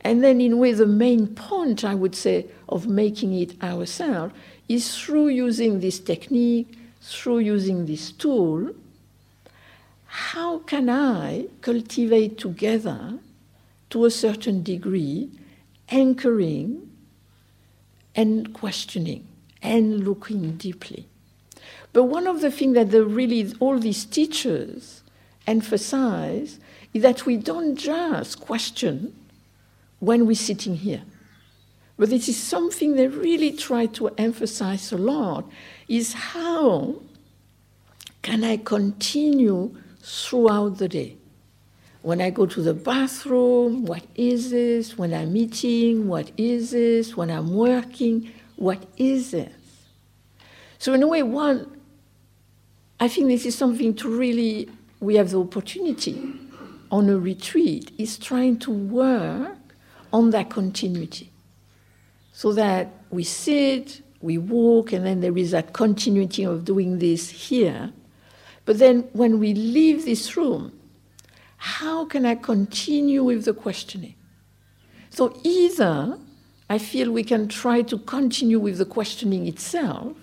And 0.00 0.24
then, 0.24 0.40
in 0.40 0.54
a 0.54 0.56
way, 0.56 0.72
the 0.72 0.86
main 0.86 1.26
point, 1.26 1.84
I 1.84 1.94
would 1.94 2.14
say, 2.14 2.46
of 2.68 2.86
making 2.86 3.34
it 3.34 3.62
ourselves 3.62 4.32
is 4.68 4.96
through 4.98 5.28
using 5.28 5.80
this 5.80 5.98
technique, 5.98 6.78
through 7.02 7.40
using 7.40 7.86
this 7.86 8.10
tool. 8.12 8.74
How 10.06 10.58
can 10.60 10.88
I 10.88 11.46
cultivate 11.60 12.38
together, 12.38 13.18
to 13.90 14.04
a 14.04 14.10
certain 14.10 14.62
degree, 14.62 15.30
anchoring 15.88 16.89
and 18.14 18.52
questioning 18.52 19.26
and 19.62 20.06
looking 20.06 20.56
deeply. 20.56 21.06
But 21.92 22.04
one 22.04 22.26
of 22.26 22.40
the 22.40 22.50
things 22.50 22.74
that 22.74 22.90
the 22.90 23.04
really 23.04 23.52
all 23.60 23.78
these 23.78 24.04
teachers 24.04 25.02
emphasize 25.46 26.58
is 26.92 27.02
that 27.02 27.26
we 27.26 27.36
don't 27.36 27.76
just 27.76 28.40
question 28.40 29.14
when 29.98 30.26
we're 30.26 30.36
sitting 30.36 30.76
here. 30.76 31.02
But 31.98 32.10
this 32.10 32.28
is 32.28 32.36
something 32.36 32.96
they 32.96 33.08
really 33.08 33.52
try 33.52 33.86
to 33.86 34.08
emphasize 34.16 34.90
a 34.92 34.96
lot 34.96 35.44
is 35.86 36.14
how 36.14 37.02
can 38.22 38.42
I 38.44 38.56
continue 38.56 39.76
throughout 40.00 40.78
the 40.78 40.88
day? 40.88 41.16
When 42.02 42.20
I 42.20 42.30
go 42.30 42.46
to 42.46 42.62
the 42.62 42.72
bathroom, 42.72 43.84
what 43.84 44.04
is 44.14 44.50
this? 44.50 44.96
When 44.96 45.12
I'm 45.12 45.36
eating, 45.36 46.08
what 46.08 46.30
is 46.36 46.70
this? 46.70 47.16
When 47.16 47.30
I'm 47.30 47.52
working, 47.54 48.32
what 48.56 48.86
is 48.96 49.32
this? 49.32 49.52
So, 50.78 50.94
in 50.94 51.02
a 51.02 51.06
way, 51.06 51.22
one, 51.22 51.78
I 52.98 53.08
think 53.08 53.28
this 53.28 53.44
is 53.44 53.56
something 53.56 53.94
to 53.96 54.08
really, 54.08 54.70
we 55.00 55.16
have 55.16 55.30
the 55.30 55.40
opportunity 55.40 56.32
on 56.90 57.10
a 57.10 57.18
retreat, 57.18 57.92
is 57.98 58.18
trying 58.18 58.58
to 58.60 58.70
work 58.70 59.58
on 60.12 60.30
that 60.30 60.48
continuity. 60.48 61.30
So 62.32 62.52
that 62.54 62.92
we 63.10 63.24
sit, 63.24 64.00
we 64.22 64.38
walk, 64.38 64.92
and 64.92 65.04
then 65.04 65.20
there 65.20 65.36
is 65.36 65.50
that 65.50 65.74
continuity 65.74 66.44
of 66.44 66.64
doing 66.64 66.98
this 66.98 67.28
here. 67.28 67.92
But 68.64 68.78
then 68.78 69.08
when 69.12 69.38
we 69.38 69.52
leave 69.52 70.06
this 70.06 70.36
room, 70.36 70.79
how 71.62 72.06
can 72.06 72.24
I 72.24 72.36
continue 72.36 73.22
with 73.22 73.44
the 73.44 73.52
questioning? 73.52 74.14
So 75.10 75.38
either 75.44 76.18
I 76.70 76.78
feel 76.78 77.12
we 77.12 77.22
can 77.22 77.48
try 77.48 77.82
to 77.82 77.98
continue 77.98 78.58
with 78.58 78.78
the 78.78 78.86
questioning 78.86 79.46
itself. 79.46 80.16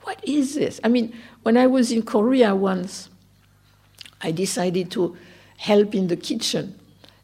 What 0.00 0.18
is 0.24 0.56
this? 0.56 0.80
I 0.82 0.88
mean, 0.88 1.14
when 1.44 1.56
I 1.56 1.68
was 1.68 1.92
in 1.92 2.02
Korea 2.02 2.56
once, 2.56 3.10
I 4.22 4.32
decided 4.32 4.90
to 4.90 5.16
help 5.56 5.94
in 5.94 6.08
the 6.08 6.16
kitchen. 6.16 6.76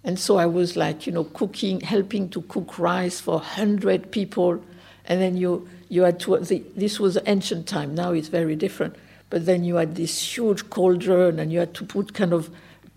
And 0.04 0.20
so 0.20 0.36
I 0.36 0.46
was 0.46 0.76
like, 0.76 1.04
you 1.08 1.12
know, 1.12 1.24
cooking, 1.24 1.80
helping 1.80 2.28
to 2.28 2.42
cook 2.42 2.78
rice 2.78 3.20
for 3.20 3.38
100 3.38 4.12
people. 4.12 4.62
And 5.06 5.20
then 5.20 5.36
you, 5.36 5.68
you 5.88 6.02
had 6.02 6.20
to, 6.20 6.38
the, 6.38 6.62
this 6.76 7.00
was 7.00 7.18
ancient 7.26 7.66
time, 7.66 7.96
now 7.96 8.12
it's 8.12 8.28
very 8.28 8.54
different. 8.54 8.94
But 9.30 9.46
then 9.46 9.64
you 9.64 9.74
had 9.74 9.96
this 9.96 10.36
huge 10.36 10.70
cauldron 10.70 11.40
and 11.40 11.52
you 11.52 11.58
had 11.58 11.74
to 11.74 11.84
put 11.84 12.14
kind 12.14 12.32
of 12.32 12.50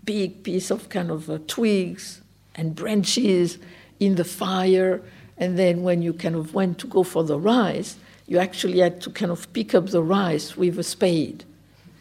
big 0.04 0.42
piece 0.42 0.70
of 0.70 0.88
kind 0.88 1.10
of 1.10 1.30
uh, 1.30 1.38
twigs 1.46 2.20
and 2.54 2.74
branches 2.74 3.58
in 4.00 4.16
the 4.16 4.24
fire. 4.24 5.02
And 5.38 5.58
then 5.58 5.82
when 5.82 6.02
you 6.02 6.12
kind 6.12 6.34
of 6.34 6.54
went 6.54 6.78
to 6.80 6.86
go 6.86 7.02
for 7.02 7.24
the 7.24 7.38
rice, 7.38 7.96
you 8.26 8.38
actually 8.38 8.78
had 8.78 9.00
to 9.02 9.10
kind 9.10 9.30
of 9.30 9.52
pick 9.52 9.74
up 9.74 9.88
the 9.88 10.02
rice 10.02 10.56
with 10.56 10.78
a 10.78 10.82
spade. 10.82 11.44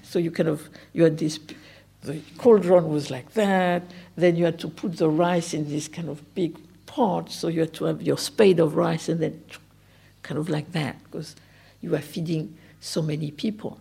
So 0.04 0.20
you 0.20 0.32
kind 0.32 0.50
of, 0.50 0.70
you 0.94 1.04
had 1.04 1.18
this, 1.18 1.40
the 2.02 2.20
cauldron 2.38 2.90
was 2.90 3.10
like 3.10 3.34
that. 3.34 3.84
Then 4.16 4.36
you 4.36 4.46
had 4.46 4.60
to 4.60 4.68
put 4.68 4.98
the 4.98 5.10
rice 5.10 5.54
in 5.54 5.70
this 5.70 5.88
kind 5.88 6.10
of 6.10 6.36
big 6.36 6.58
pot. 6.86 7.32
So 7.32 7.48
you 7.48 7.62
had 7.62 7.74
to 7.76 7.86
have 7.86 8.02
your 8.02 8.18
spade 8.18 8.60
of 8.60 8.76
rice 8.76 9.10
and 9.10 9.20
then 9.20 9.42
kind 10.24 10.40
of 10.40 10.50
like 10.50 10.72
that 10.74 10.98
because 11.06 11.36
you 11.82 11.96
are 11.96 12.02
feeding 12.02 12.58
so 12.80 13.02
many 13.02 13.32
people. 13.32 13.80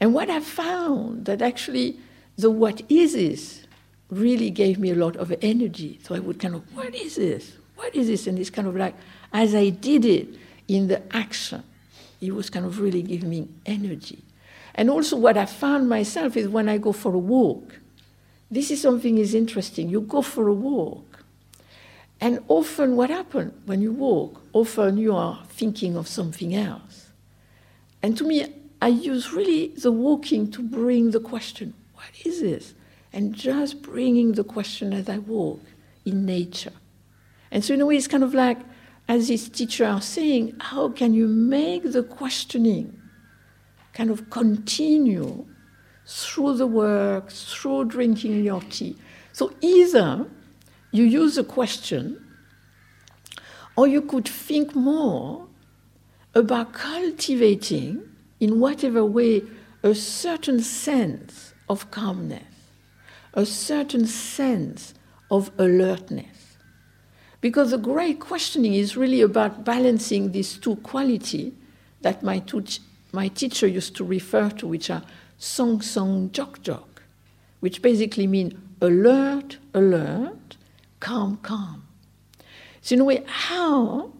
And 0.00 0.14
what 0.14 0.30
I 0.30 0.40
found 0.40 1.24
that 1.26 1.42
actually 1.42 1.98
the 2.38 2.50
what 2.50 2.82
is 2.88 3.12
this 3.12 3.66
really 4.10 4.48
gave 4.48 4.78
me 4.78 4.90
a 4.90 4.94
lot 4.94 5.16
of 5.16 5.34
energy. 5.42 5.98
So 6.02 6.14
I 6.14 6.20
would 6.20 6.38
kind 6.38 6.54
of, 6.54 6.62
what 6.74 6.94
is 6.94 7.16
this? 7.16 7.58
what 7.78 7.94
is 7.94 8.08
this? 8.08 8.26
And 8.26 8.38
it's 8.38 8.50
kind 8.50 8.68
of 8.68 8.76
like, 8.76 8.94
as 9.32 9.54
I 9.54 9.70
did 9.70 10.04
it 10.04 10.28
in 10.66 10.88
the 10.88 11.00
action, 11.16 11.62
it 12.20 12.34
was 12.34 12.50
kind 12.50 12.66
of 12.66 12.80
really 12.80 13.02
giving 13.02 13.30
me 13.30 13.48
energy. 13.64 14.22
And 14.74 14.90
also, 14.90 15.16
what 15.16 15.36
I 15.36 15.46
found 15.46 15.88
myself 15.88 16.36
is 16.36 16.48
when 16.48 16.68
I 16.68 16.78
go 16.78 16.92
for 16.92 17.14
a 17.14 17.18
walk, 17.18 17.78
this 18.50 18.70
is 18.70 18.80
something 18.80 19.18
is 19.18 19.34
interesting. 19.34 19.88
You 19.88 20.00
go 20.00 20.22
for 20.22 20.48
a 20.48 20.52
walk, 20.52 21.24
and 22.20 22.40
often 22.48 22.96
what 22.96 23.10
happens 23.10 23.52
when 23.66 23.80
you 23.80 23.92
walk? 23.92 24.40
Often 24.52 24.98
you 24.98 25.14
are 25.14 25.42
thinking 25.48 25.96
of 25.96 26.08
something 26.08 26.54
else. 26.54 27.10
And 28.02 28.16
to 28.18 28.24
me, 28.24 28.46
I 28.80 28.88
use 28.88 29.32
really 29.32 29.68
the 29.68 29.92
walking 29.92 30.50
to 30.52 30.62
bring 30.62 31.10
the 31.10 31.20
question, 31.20 31.74
what 31.98 32.24
is 32.24 32.40
this? 32.40 32.74
And 33.12 33.34
just 33.34 33.82
bringing 33.82 34.32
the 34.32 34.44
question 34.44 34.92
as 34.92 35.08
I 35.08 35.18
walk 35.18 35.60
in 36.04 36.24
nature. 36.24 36.72
And 37.50 37.64
so 37.64 37.74
in 37.74 37.80
a 37.80 37.86
way, 37.86 37.96
it's 37.96 38.06
kind 38.06 38.22
of 38.22 38.34
like, 38.34 38.58
as 39.08 39.26
this 39.26 39.48
teacher 39.48 39.84
are 39.84 40.00
saying, 40.00 40.54
how 40.60 40.90
can 40.90 41.12
you 41.12 41.26
make 41.26 41.90
the 41.90 42.04
questioning 42.04 43.00
kind 43.94 44.10
of 44.10 44.30
continue 44.30 45.44
through 46.06 46.56
the 46.56 46.68
work, 46.68 47.30
through 47.30 47.86
drinking 47.86 48.44
your 48.44 48.60
tea? 48.60 48.96
So 49.32 49.52
either 49.60 50.26
you 50.92 51.02
use 51.04 51.36
a 51.36 51.44
question, 51.44 52.24
or 53.76 53.88
you 53.88 54.02
could 54.02 54.28
think 54.28 54.76
more 54.76 55.48
about 56.34 56.74
cultivating, 56.74 58.02
in 58.38 58.60
whatever 58.60 59.04
way, 59.04 59.42
a 59.82 59.94
certain 59.94 60.60
sense 60.60 61.47
of 61.68 61.90
calmness, 61.90 62.42
a 63.34 63.46
certain 63.46 64.06
sense 64.06 64.94
of 65.30 65.50
alertness. 65.58 66.56
Because 67.40 67.70
the 67.70 67.78
great 67.78 68.18
questioning 68.18 68.74
is 68.74 68.96
really 68.96 69.20
about 69.20 69.64
balancing 69.64 70.32
these 70.32 70.58
two 70.58 70.76
qualities 70.76 71.52
that 72.00 72.22
my, 72.22 72.42
my 73.12 73.28
teacher 73.28 73.66
used 73.66 73.94
to 73.96 74.04
refer 74.04 74.50
to, 74.50 74.66
which 74.66 74.90
are 74.90 75.02
song 75.38 75.80
song 75.80 76.30
jok 76.30 76.58
jok, 76.58 77.02
which 77.60 77.80
basically 77.80 78.26
mean 78.26 78.60
alert, 78.80 79.58
alert, 79.72 80.56
calm, 80.98 81.36
calm. 81.38 81.86
So, 82.80 82.94
in 82.94 83.00
a 83.00 83.04
way, 83.04 83.22
how, 83.26 84.12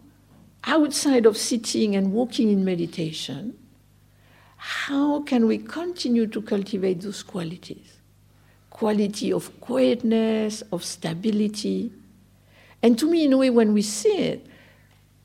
outside 0.64 1.26
of 1.26 1.36
sitting 1.36 1.96
and 1.96 2.12
walking 2.12 2.50
in 2.50 2.64
meditation, 2.64 3.57
how 4.58 5.22
can 5.22 5.46
we 5.46 5.58
continue 5.58 6.26
to 6.26 6.42
cultivate 6.42 7.00
those 7.00 7.22
qualities? 7.22 7.94
Quality 8.70 9.32
of 9.32 9.60
quietness, 9.60 10.62
of 10.72 10.84
stability, 10.84 11.92
and 12.82 12.98
to 12.98 13.10
me, 13.10 13.24
in 13.24 13.32
a 13.32 13.36
way, 13.36 13.50
when 13.50 13.72
we 13.72 13.82
see 13.82 14.16
it, 14.16 14.46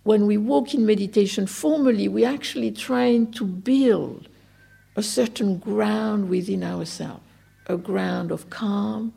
when 0.04 0.26
we 0.26 0.38
walk 0.38 0.74
in 0.74 0.86
meditation 0.86 1.48
formally, 1.48 2.08
we're 2.08 2.28
actually 2.28 2.72
trying 2.72 3.32
to 3.34 3.46
build 3.46 4.28
a 4.96 5.04
certain 5.04 5.58
ground 5.58 6.30
within 6.30 6.64
ourselves 6.64 7.22
a 7.68 7.78
ground 7.78 8.30
of 8.30 8.50
calm, 8.50 9.14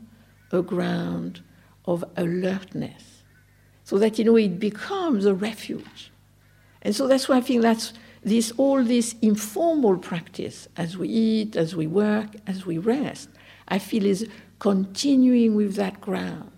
a 0.53 0.61
ground 0.61 1.41
of 1.83 2.01
alertness, 2.15 3.23
so 3.83 3.97
that 3.97 4.17
in 4.19 4.27
a 4.29 4.31
way 4.31 4.45
it 4.45 4.57
becomes 4.57 5.25
a 5.25 5.33
refuge. 5.33 6.11
And 6.81 6.95
so 6.95 7.07
that's 7.07 7.27
why 7.27 7.37
I 7.37 7.41
think 7.41 7.61
that's 7.61 7.91
this 8.23 8.51
all 8.57 8.83
this 8.83 9.15
informal 9.21 9.97
practice 9.97 10.67
as 10.75 10.97
we 10.97 11.07
eat, 11.07 11.55
as 11.55 11.75
we 11.75 11.87
work, 11.87 12.27
as 12.45 12.65
we 12.65 12.77
rest, 12.77 13.29
I 13.67 13.79
feel 13.79 14.05
is 14.05 14.27
continuing 14.59 15.55
with 15.55 15.75
that 15.75 16.01
ground. 16.01 16.51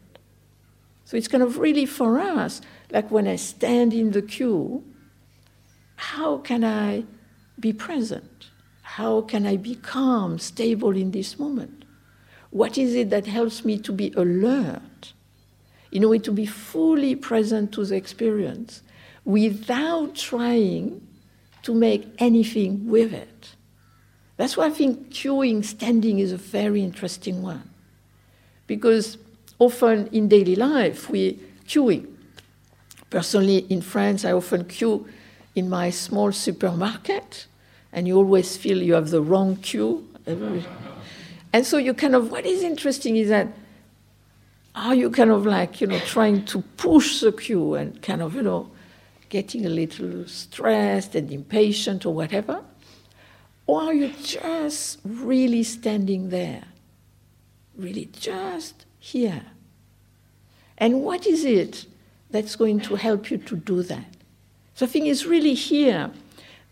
So 1.05 1.17
it's 1.17 1.27
kind 1.27 1.43
of 1.43 1.57
really 1.57 1.85
for 1.85 2.19
us, 2.19 2.61
like 2.91 3.09
when 3.11 3.27
I 3.27 3.35
stand 3.35 3.93
in 3.93 4.11
the 4.11 4.21
queue, 4.21 4.83
how 5.95 6.37
can 6.37 6.63
I 6.63 7.03
be 7.59 7.73
present? 7.73 8.47
How 8.81 9.21
can 9.21 9.45
I 9.45 9.57
be 9.57 9.75
calm, 9.75 10.39
stable 10.39 10.95
in 10.95 11.11
this 11.11 11.37
moment? 11.37 11.85
What 12.51 12.77
is 12.77 12.95
it 12.95 13.09
that 13.09 13.27
helps 13.27 13.65
me 13.65 13.77
to 13.79 13.91
be 13.91 14.13
alert, 14.15 15.13
in 15.91 16.03
a 16.03 16.07
way 16.07 16.19
to 16.19 16.31
be 16.31 16.45
fully 16.45 17.15
present 17.15 17.71
to 17.73 17.85
the 17.85 17.95
experience 17.95 18.83
without 19.25 20.15
trying 20.15 21.05
to 21.69 21.75
make 21.75 22.07
anything 22.17 22.89
with 22.89 23.13
it? 23.13 23.55
That's 24.37 24.57
why 24.57 24.65
I 24.65 24.69
think 24.71 25.11
queuing, 25.11 25.63
standing 25.63 26.17
is 26.17 26.31
a 26.31 26.37
very 26.37 26.81
interesting 26.81 27.43
one. 27.43 27.69
Because 28.65 29.19
often 29.59 30.07
in 30.07 30.27
daily 30.27 30.55
life 30.55 31.11
we 31.11 31.37
queuing. 31.67 32.07
Personally, 33.11 33.67
in 33.69 33.81
France, 33.81 34.25
I 34.25 34.31
often 34.31 34.65
queue 34.65 35.07
in 35.53 35.69
my 35.69 35.91
small 35.91 36.31
supermarket, 36.31 37.45
and 37.93 38.07
you 38.07 38.17
always 38.17 38.57
feel 38.57 38.81
you 38.81 38.95
have 38.95 39.11
the 39.11 39.21
wrong 39.21 39.55
queue. 39.57 40.07
and 41.53 41.65
so 41.65 41.77
you 41.77 41.93
kind 41.93 42.15
of, 42.15 42.31
what 42.31 42.47
is 42.47 42.63
interesting 42.63 43.15
is 43.15 43.29
that 43.29 43.47
are 44.73 44.95
you 44.95 45.11
kind 45.11 45.29
of 45.29 45.45
like, 45.45 45.81
you 45.81 45.87
know, 45.87 45.99
trying 45.99 46.45
to 46.45 46.63
push 46.77 47.21
the 47.21 47.31
queue 47.31 47.75
and 47.75 48.01
kind 48.01 48.23
of, 48.23 48.33
you 48.33 48.41
know, 48.41 48.71
getting 49.29 49.65
a 49.65 49.69
little 49.69 50.27
stressed 50.27 51.15
and 51.15 51.31
impatient 51.31 52.05
or 52.05 52.13
whatever? 52.13 52.63
Or 53.67 53.83
are 53.83 53.93
you 53.93 54.11
just 54.23 54.99
really 55.05 55.63
standing 55.63 56.29
there? 56.29 56.63
Really 57.77 58.09
just 58.11 58.85
here. 58.97 59.43
And 60.77 61.03
what 61.03 61.27
is 61.27 61.45
it 61.45 61.85
that's 62.31 62.55
going 62.55 62.79
to 62.81 62.95
help 62.95 63.29
you 63.29 63.37
to 63.37 63.55
do 63.55 63.83
that? 63.83 64.17
So 64.73 64.85
I 64.85 64.89
think 64.89 65.05
it's 65.05 65.25
really 65.25 65.53
here, 65.53 66.11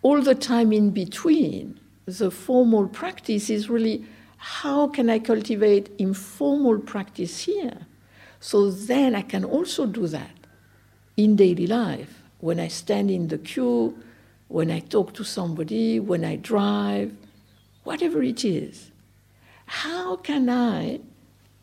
all 0.01 0.21
the 0.21 0.35
time 0.35 0.71
in 0.71 0.89
between. 0.91 1.79
The 2.05 2.31
formal 2.31 2.87
practice 2.87 3.49
is 3.49 3.69
really 3.69 4.05
how 4.37 4.87
can 4.87 5.09
I 5.09 5.19
cultivate 5.19 5.89
informal 5.97 6.79
practice 6.79 7.41
here? 7.41 7.85
So 8.39 8.71
then 8.71 9.13
I 9.13 9.23
can 9.23 9.43
also 9.43 9.85
do 9.85 10.07
that 10.07 10.31
in 11.17 11.35
daily 11.35 11.67
life 11.67 12.16
when 12.39 12.59
I 12.59 12.67
stand 12.67 13.09
in 13.09 13.27
the 13.27 13.37
queue, 13.37 13.97
when 14.47 14.71
I 14.71 14.79
talk 14.79 15.13
to 15.15 15.23
somebody, 15.23 15.99
when 15.99 16.23
I 16.23 16.35
drive, 16.35 17.15
whatever 17.83 18.21
it 18.23 18.45
is. 18.45 18.91
How 19.65 20.15
can 20.15 20.49
I 20.49 21.01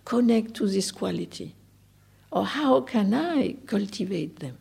connect 0.05 0.55
to 0.55 0.69
this 0.69 0.91
quality? 0.91 1.55
Or 2.31 2.45
how 2.45 2.81
can 2.81 3.15
I 3.15 3.57
cultivate 3.67 4.41
them? 4.41 4.59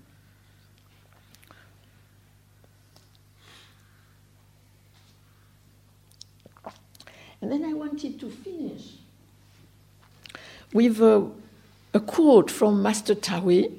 And 7.41 7.52
then 7.52 7.65
I 7.65 7.73
wanted 7.73 8.21
to 8.21 8.30
finish 8.30 8.93
with 10.71 11.02
a, 11.02 11.30
a 11.93 11.99
quote 11.99 12.49
from 12.49 12.82
Master 12.82 13.15
Dahui. 13.15 13.69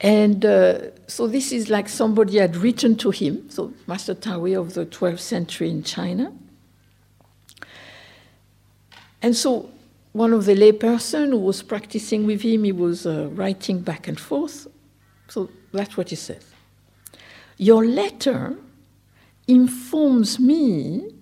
And 0.00 0.44
uh, 0.44 0.90
so 1.12 1.26
this 1.26 1.52
is 1.52 1.68
like 1.68 1.90
somebody 1.90 2.38
had 2.38 2.56
written 2.56 2.96
to 2.96 3.10
him, 3.10 3.50
so 3.50 3.74
Master 3.86 4.14
Dahui 4.14 4.58
of 4.58 4.72
the 4.72 4.86
12th 4.86 5.20
century 5.20 5.68
in 5.68 5.82
China. 5.82 6.32
And 9.20 9.36
so 9.36 9.70
one 10.12 10.32
of 10.32 10.46
the 10.46 10.54
layperson 10.54 11.28
who 11.28 11.36
was 11.36 11.62
practicing 11.62 12.26
with 12.26 12.40
him, 12.40 12.64
he 12.64 12.72
was 12.72 13.06
uh, 13.06 13.28
writing 13.32 13.80
back 13.80 14.08
and 14.08 14.18
forth. 14.18 14.66
So 15.28 15.50
that's 15.70 15.98
what 15.98 16.08
he 16.08 16.16
says. 16.16 16.46
Your 17.58 17.84
letter 17.84 18.56
informs 19.46 20.38
me 20.38 21.14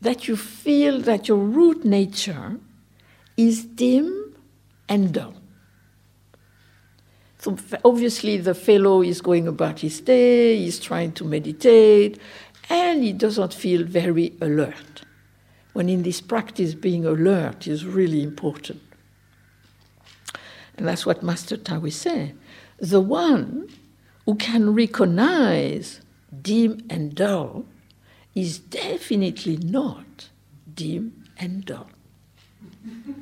that 0.00 0.26
you 0.26 0.36
feel 0.36 1.00
that 1.00 1.28
your 1.28 1.38
root 1.38 1.84
nature 1.84 2.58
is 3.36 3.62
dim 3.64 4.34
and 4.88 5.12
dull. 5.12 5.34
So 7.42 7.56
obviously, 7.84 8.36
the 8.38 8.54
fellow 8.54 9.02
is 9.02 9.20
going 9.20 9.48
about 9.48 9.80
his 9.80 10.00
day, 10.00 10.58
he's 10.58 10.78
trying 10.78 11.10
to 11.14 11.24
meditate, 11.24 12.20
and 12.70 13.02
he 13.02 13.12
doesn't 13.12 13.52
feel 13.52 13.82
very 13.82 14.32
alert 14.40 15.02
when 15.72 15.88
in 15.88 16.04
this 16.04 16.20
practice 16.20 16.74
being 16.74 17.04
alert 17.04 17.66
is 17.66 17.84
really 17.84 18.22
important. 18.22 18.80
And 20.76 20.86
that's 20.86 21.04
what 21.04 21.24
Master 21.24 21.56
Dahui 21.56 21.92
said. 21.92 22.38
The 22.78 23.00
one 23.00 23.68
who 24.24 24.36
can 24.36 24.72
recognize 24.72 26.00
dim 26.42 26.86
and 26.88 27.12
dull 27.12 27.64
is 28.36 28.60
definitely 28.60 29.56
not 29.56 30.28
dim 30.72 31.24
and 31.36 31.64
dull. 31.64 31.90